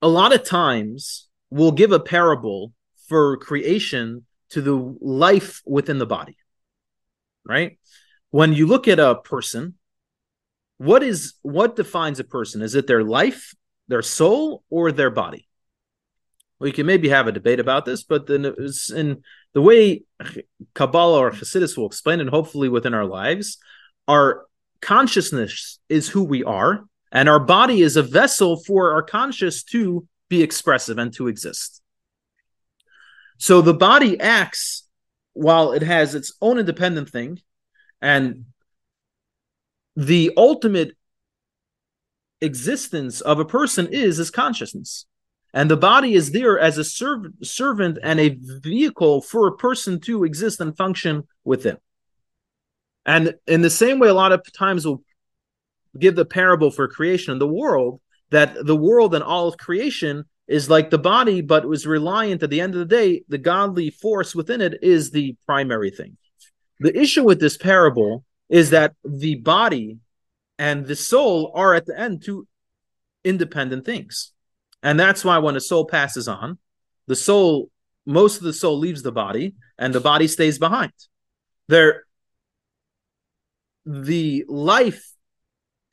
a 0.00 0.08
lot 0.08 0.34
of 0.34 0.44
times 0.44 1.28
we'll 1.50 1.72
give 1.72 1.92
a 1.92 2.00
parable 2.00 2.72
for 3.08 3.36
creation 3.36 4.24
to 4.50 4.62
the 4.62 4.96
life 5.00 5.62
within 5.66 5.98
the 5.98 6.06
body, 6.06 6.36
right? 7.44 7.78
When 8.30 8.54
you 8.54 8.66
look 8.66 8.88
at 8.88 8.98
a 8.98 9.16
person, 9.16 9.74
what 10.78 11.02
is 11.02 11.34
what 11.42 11.76
defines 11.76 12.20
a 12.20 12.24
person? 12.24 12.62
Is 12.62 12.74
it 12.74 12.86
their 12.86 13.04
life, 13.04 13.54
their 13.88 14.02
soul, 14.02 14.62
or 14.70 14.92
their 14.92 15.10
body? 15.10 15.48
We 16.58 16.72
can 16.72 16.86
maybe 16.86 17.10
have 17.10 17.26
a 17.26 17.32
debate 17.32 17.60
about 17.60 17.84
this, 17.84 18.02
but 18.02 18.26
then 18.26 18.44
it's 18.44 18.90
in 18.90 19.22
the 19.52 19.62
way 19.62 20.04
Kabbalah 20.74 21.18
or 21.18 21.30
Hasidus 21.30 21.76
will 21.76 21.86
explain 21.86 22.20
it, 22.20 22.28
hopefully 22.28 22.68
within 22.68 22.94
our 22.94 23.04
lives, 23.04 23.58
our 24.08 24.46
consciousness 24.80 25.78
is 25.88 26.08
who 26.08 26.24
we 26.24 26.44
are, 26.44 26.84
and 27.12 27.28
our 27.28 27.40
body 27.40 27.82
is 27.82 27.96
a 27.96 28.02
vessel 28.02 28.56
for 28.56 28.92
our 28.92 29.02
conscious 29.02 29.62
to 29.64 30.06
be 30.28 30.42
expressive 30.42 30.98
and 30.98 31.12
to 31.14 31.28
exist. 31.28 31.82
So 33.38 33.60
the 33.60 33.74
body 33.74 34.18
acts 34.18 34.86
while 35.34 35.72
it 35.72 35.82
has 35.82 36.14
its 36.14 36.32
own 36.40 36.58
independent 36.58 37.10
thing, 37.10 37.40
and 38.00 38.46
the 39.96 40.32
ultimate 40.36 40.92
existence 42.40 43.20
of 43.22 43.40
a 43.40 43.44
person 43.44 43.88
is 43.90 44.18
his 44.18 44.30
consciousness. 44.30 45.06
And 45.54 45.70
the 45.70 45.76
body 45.76 46.12
is 46.12 46.32
there 46.32 46.58
as 46.58 46.76
a 46.76 46.84
serv- 46.84 47.32
servant 47.42 47.98
and 48.02 48.20
a 48.20 48.36
vehicle 48.38 49.22
for 49.22 49.48
a 49.48 49.56
person 49.56 50.00
to 50.00 50.24
exist 50.24 50.60
and 50.60 50.76
function 50.76 51.24
within. 51.44 51.78
And 53.06 53.36
in 53.46 53.62
the 53.62 53.70
same 53.70 53.98
way, 53.98 54.08
a 54.08 54.14
lot 54.14 54.32
of 54.32 54.44
times 54.52 54.84
we'll 54.84 55.02
give 55.98 56.14
the 56.14 56.26
parable 56.26 56.70
for 56.70 56.88
creation 56.88 57.32
and 57.32 57.40
the 57.40 57.46
world 57.46 58.00
that 58.30 58.66
the 58.66 58.76
world 58.76 59.14
and 59.14 59.24
all 59.24 59.48
of 59.48 59.56
creation 59.56 60.24
is 60.48 60.68
like 60.68 60.90
the 60.90 60.98
body, 60.98 61.40
but 61.40 61.66
was 61.66 61.86
reliant 61.86 62.42
at 62.42 62.50
the 62.50 62.60
end 62.60 62.74
of 62.74 62.80
the 62.80 62.84
day, 62.84 63.22
the 63.28 63.38
godly 63.38 63.90
force 63.90 64.34
within 64.34 64.60
it 64.60 64.78
is 64.82 65.10
the 65.10 65.36
primary 65.46 65.90
thing. 65.90 66.16
The 66.80 66.96
issue 66.96 67.24
with 67.24 67.40
this 67.40 67.56
parable 67.56 68.24
is 68.48 68.70
that 68.70 68.94
the 69.04 69.36
body 69.36 69.98
and 70.58 70.86
the 70.86 70.96
soul 70.96 71.52
are 71.54 71.74
at 71.74 71.86
the 71.86 71.98
end 71.98 72.22
two 72.24 72.46
independent 73.24 73.84
things. 73.84 74.32
And 74.82 74.98
that's 74.98 75.24
why 75.24 75.38
when 75.38 75.56
a 75.56 75.60
soul 75.60 75.84
passes 75.86 76.28
on, 76.28 76.58
the 77.06 77.16
soul, 77.16 77.70
most 78.04 78.38
of 78.38 78.44
the 78.44 78.52
soul 78.52 78.78
leaves 78.78 79.02
the 79.02 79.12
body 79.12 79.54
and 79.78 79.94
the 79.94 80.00
body 80.00 80.28
stays 80.28 80.58
behind. 80.58 80.92
There, 81.68 82.04
the 83.84 84.44
life 84.48 85.12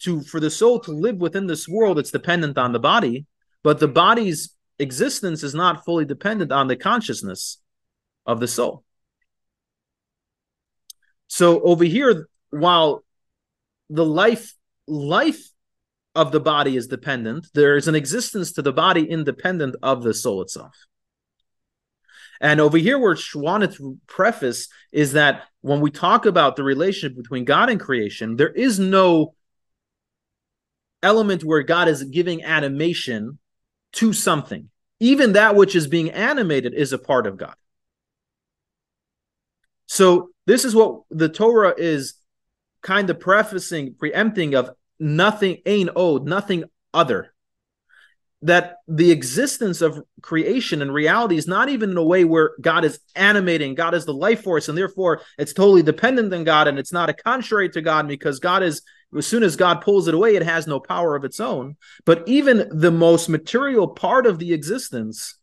to 0.01 0.21
for 0.21 0.39
the 0.39 0.49
soul 0.49 0.79
to 0.81 0.91
live 0.91 1.17
within 1.17 1.47
this 1.47 1.67
world, 1.67 1.97
it's 1.97 2.11
dependent 2.11 2.57
on 2.57 2.71
the 2.71 2.79
body, 2.79 3.25
but 3.63 3.79
the 3.79 3.87
body's 3.87 4.55
existence 4.79 5.43
is 5.43 5.55
not 5.55 5.85
fully 5.85 6.05
dependent 6.05 6.51
on 6.51 6.67
the 6.67 6.75
consciousness 6.75 7.59
of 8.25 8.39
the 8.39 8.47
soul. 8.47 8.83
So 11.27 11.61
over 11.61 11.83
here, 11.83 12.27
while 12.53 13.03
the 13.89 14.05
life 14.05 14.53
life 14.87 15.49
of 16.15 16.31
the 16.31 16.39
body 16.39 16.77
is 16.77 16.87
dependent. 16.87 17.47
There 17.53 17.75
is 17.75 17.87
an 17.87 17.95
existence 17.95 18.51
to 18.53 18.61
the 18.61 18.73
body 18.73 19.03
independent 19.03 19.75
of 19.81 20.03
the 20.03 20.13
soul 20.13 20.41
itself. 20.41 20.75
And 22.39 22.59
over 22.59 22.77
here, 22.77 22.99
where 22.99 23.15
Schwaneth 23.15 23.79
preface 24.05 24.67
is 24.91 25.13
that 25.13 25.43
when 25.61 25.79
we 25.79 25.91
talk 25.91 26.25
about 26.25 26.55
the 26.55 26.63
relationship 26.63 27.17
between 27.17 27.45
God 27.45 27.69
and 27.69 27.79
creation, 27.79 28.35
there 28.35 28.51
is 28.51 28.79
no 28.79 29.33
element 31.01 31.43
where 31.43 31.63
God 31.63 31.87
is 31.87 32.03
giving 32.03 32.43
animation 32.43 33.39
to 33.93 34.13
something. 34.13 34.69
Even 34.99 35.33
that 35.33 35.55
which 35.55 35.75
is 35.75 35.87
being 35.87 36.11
animated 36.11 36.73
is 36.73 36.93
a 36.93 36.97
part 36.97 37.27
of 37.27 37.37
God. 37.37 37.55
So 39.87 40.29
this 40.45 40.65
is 40.65 40.75
what 40.75 41.01
the 41.09 41.29
Torah 41.29 41.73
is 41.77 42.15
kind 42.83 43.09
of 43.09 43.19
prefacing, 43.19 43.95
preempting 43.95 44.53
of 44.53 44.69
nothing 44.99 45.57
ein 45.65 45.89
od, 45.95 46.27
nothing 46.27 46.65
other 46.93 47.33
that 48.43 48.79
the 48.89 49.09
existence 49.09 49.81
of 49.81 50.03
creation 50.21 50.81
and 50.81 50.93
reality 50.93 51.37
is 51.37 51.47
not 51.47 51.69
even 51.69 51.91
in 51.91 51.97
a 51.97 52.03
way 52.03 52.25
where 52.25 52.51
God 52.59 52.83
is 52.83 52.99
animating, 53.15 53.73
God 53.73 53.93
is 53.93 54.03
the 54.03 54.13
life 54.13 54.43
force, 54.43 54.67
and 54.67 54.77
therefore 54.77 55.21
it's 55.37 55.53
totally 55.53 55.81
dependent 55.81 56.33
on 56.33 56.43
God 56.43 56.67
and 56.67 56.77
it's 56.77 56.91
not 56.91 57.09
a 57.09 57.13
contrary 57.13 57.69
to 57.69 57.81
God 57.81 58.05
because 58.05 58.39
God 58.39 58.61
is, 58.61 58.81
as 59.17 59.25
soon 59.25 59.43
as 59.43 59.55
God 59.55 59.79
pulls 59.79 60.09
it 60.09 60.13
away, 60.13 60.35
it 60.35 60.43
has 60.43 60.67
no 60.67 60.81
power 60.81 61.15
of 61.15 61.23
its 61.23 61.39
own. 61.39 61.77
But 62.05 62.27
even 62.27 62.67
the 62.69 62.91
most 62.91 63.29
material 63.29 63.87
part 63.87 64.27
of 64.27 64.39
the 64.39 64.53
existence 64.53 65.35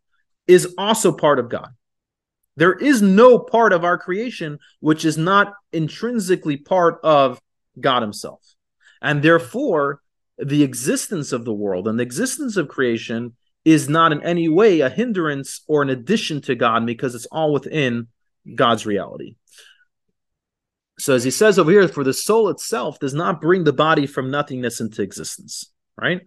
is 0.47 0.75
also 0.77 1.11
part 1.11 1.39
of 1.39 1.49
God. 1.49 1.71
There 2.61 2.75
is 2.75 3.01
no 3.01 3.39
part 3.39 3.73
of 3.73 3.85
our 3.85 3.97
creation 3.97 4.59
which 4.81 5.07
is 5.07 5.17
not 5.17 5.55
intrinsically 5.73 6.59
part 6.59 7.01
of 7.03 7.41
God 7.81 8.03
Himself. 8.03 8.43
And 9.01 9.23
therefore, 9.23 10.03
the 10.37 10.63
existence 10.63 11.33
of 11.33 11.47
the 11.47 11.55
world 11.55 11.89
and 11.89 11.99
the 11.99 12.03
existence 12.03 12.59
of 12.59 12.69
creation 12.69 13.35
is 13.65 13.89
not 13.89 14.13
in 14.13 14.23
any 14.23 14.51
way 14.51 14.81
a 14.81 14.91
hindrance 14.91 15.63
or 15.69 15.81
an 15.81 15.89
addition 15.89 16.43
to 16.43 16.55
God 16.55 16.85
because 16.85 17.15
it's 17.15 17.25
all 17.33 17.55
within 17.55 18.09
God's 18.55 18.85
reality. 18.85 19.37
So, 20.99 21.15
as 21.15 21.25
he 21.25 21.31
says 21.31 21.59
over 21.59 21.71
here, 21.71 21.89
for 21.89 22.05
the 22.05 22.13
soul 22.13 22.51
itself 22.51 22.99
does 22.99 23.15
not 23.15 23.41
bring 23.41 23.65
the 23.65 23.73
body 23.73 24.07
from 24.07 24.31
nothingness 24.31 24.83
into 24.83 25.01
existence, 25.01 25.73
right? 25.97 26.21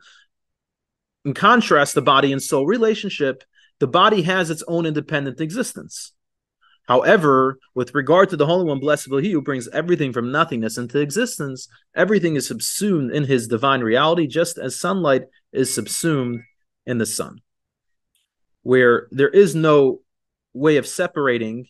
In 1.26 1.36
contrast, 1.36 1.94
the 1.94 2.02
body 2.02 2.34
and 2.34 2.42
soul 2.42 2.66
relationship, 2.66 3.44
the 3.80 3.86
body 3.86 4.24
has 4.24 4.50
its 4.50 4.64
own 4.68 4.88
independent 4.88 5.40
existence. 5.40 6.12
However, 6.88 7.60
with 7.76 7.96
regard 7.96 8.30
to 8.30 8.38
the 8.38 8.46
Holy 8.46 8.66
One, 8.66 8.80
blessed 8.80 9.10
be 9.10 9.22
He 9.22 9.32
who 9.32 9.42
brings 9.42 9.68
everything 9.70 10.12
from 10.12 10.32
nothingness 10.32 10.78
into 10.78 11.00
existence, 11.00 11.68
everything 11.96 12.36
is 12.36 12.48
subsumed 12.48 13.12
in 13.12 13.24
His 13.24 13.48
divine 13.48 13.82
reality, 13.82 14.28
just 14.28 14.58
as 14.58 14.80
sunlight 14.80 15.24
is 15.54 15.74
subsumed 15.74 16.42
in 16.86 16.98
the 16.98 17.06
sun, 17.06 17.40
where 18.64 19.08
there 19.12 19.30
is 19.30 19.56
no 19.56 20.02
way 20.54 20.78
of 20.78 20.88
separating. 20.88 21.68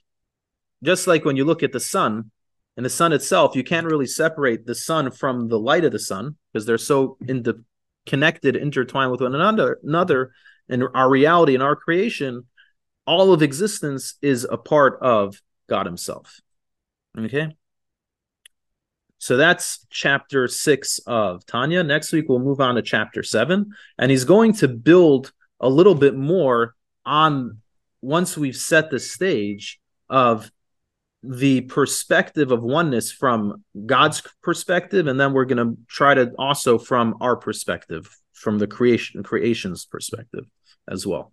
Just 0.84 1.07
like 1.07 1.24
when 1.24 1.38
you 1.38 1.45
look 1.45 1.64
at 1.64 1.72
the 1.72 1.80
sun 1.80 2.32
and 2.76 2.86
the 2.86 2.89
sun 2.89 3.14
itself, 3.14 3.55
you 3.55 3.64
can't 3.64 3.86
really 3.88 4.07
separate 4.07 4.66
the 4.66 4.76
sun 4.76 5.11
from 5.11 5.47
the 5.47 5.59
light 5.59 5.86
of 5.86 5.91
the 5.91 5.99
sun 5.99 6.36
because 6.51 6.66
they're 6.66 6.78
so 6.80 7.18
the 7.22 7.64
connected, 8.05 8.55
intertwined 8.55 9.11
with 9.11 9.22
one 9.22 9.36
another. 9.36 9.80
Another, 9.84 10.32
and 10.70 10.84
our 10.93 11.09
reality 11.09 11.53
and 11.53 11.64
our 11.64 11.76
creation 11.76 12.45
all 13.06 13.34
of 13.34 13.41
existence 13.41 14.16
is 14.22 14.47
a 14.49 14.58
part 14.58 14.99
of 15.01 15.41
God 15.70 15.86
Himself. 15.86 16.39
Okay. 17.18 17.56
So 19.20 19.38
that's 19.38 19.86
chapter 19.89 20.47
six 20.49 20.99
of 21.08 21.45
Tanya. 21.45 21.84
Next 21.84 22.12
week, 22.12 22.26
we'll 22.28 22.39
move 22.39 22.60
on 22.60 22.76
to 22.76 22.82
chapter 22.82 23.24
seven. 23.24 23.72
And 23.97 24.12
he's 24.12 24.26
going 24.26 24.54
to 24.56 24.68
build 24.68 25.32
a 25.62 25.70
little 25.70 25.95
bit 25.95 26.16
more 26.16 26.76
on 27.06 27.60
once 28.01 28.38
we've 28.38 28.56
set 28.56 28.89
the 28.89 28.99
stage 28.99 29.80
of 30.10 30.51
the 31.24 31.62
perspective 31.62 32.51
of 32.51 32.64
oneness 32.64 33.14
from 33.14 33.64
God's 33.86 34.22
perspective. 34.41 35.08
And 35.08 35.18
then 35.18 35.32
we're 35.32 35.45
going 35.45 35.70
to 35.70 35.78
try 35.88 36.14
to 36.14 36.34
also 36.38 36.78
from 36.78 37.16
our 37.22 37.38
perspective, 37.38 38.14
from 38.34 38.60
the 38.60 38.68
creation 38.68 39.24
creation's 39.24 39.86
perspective 39.86 40.43
as 40.89 41.08
well. 41.08 41.32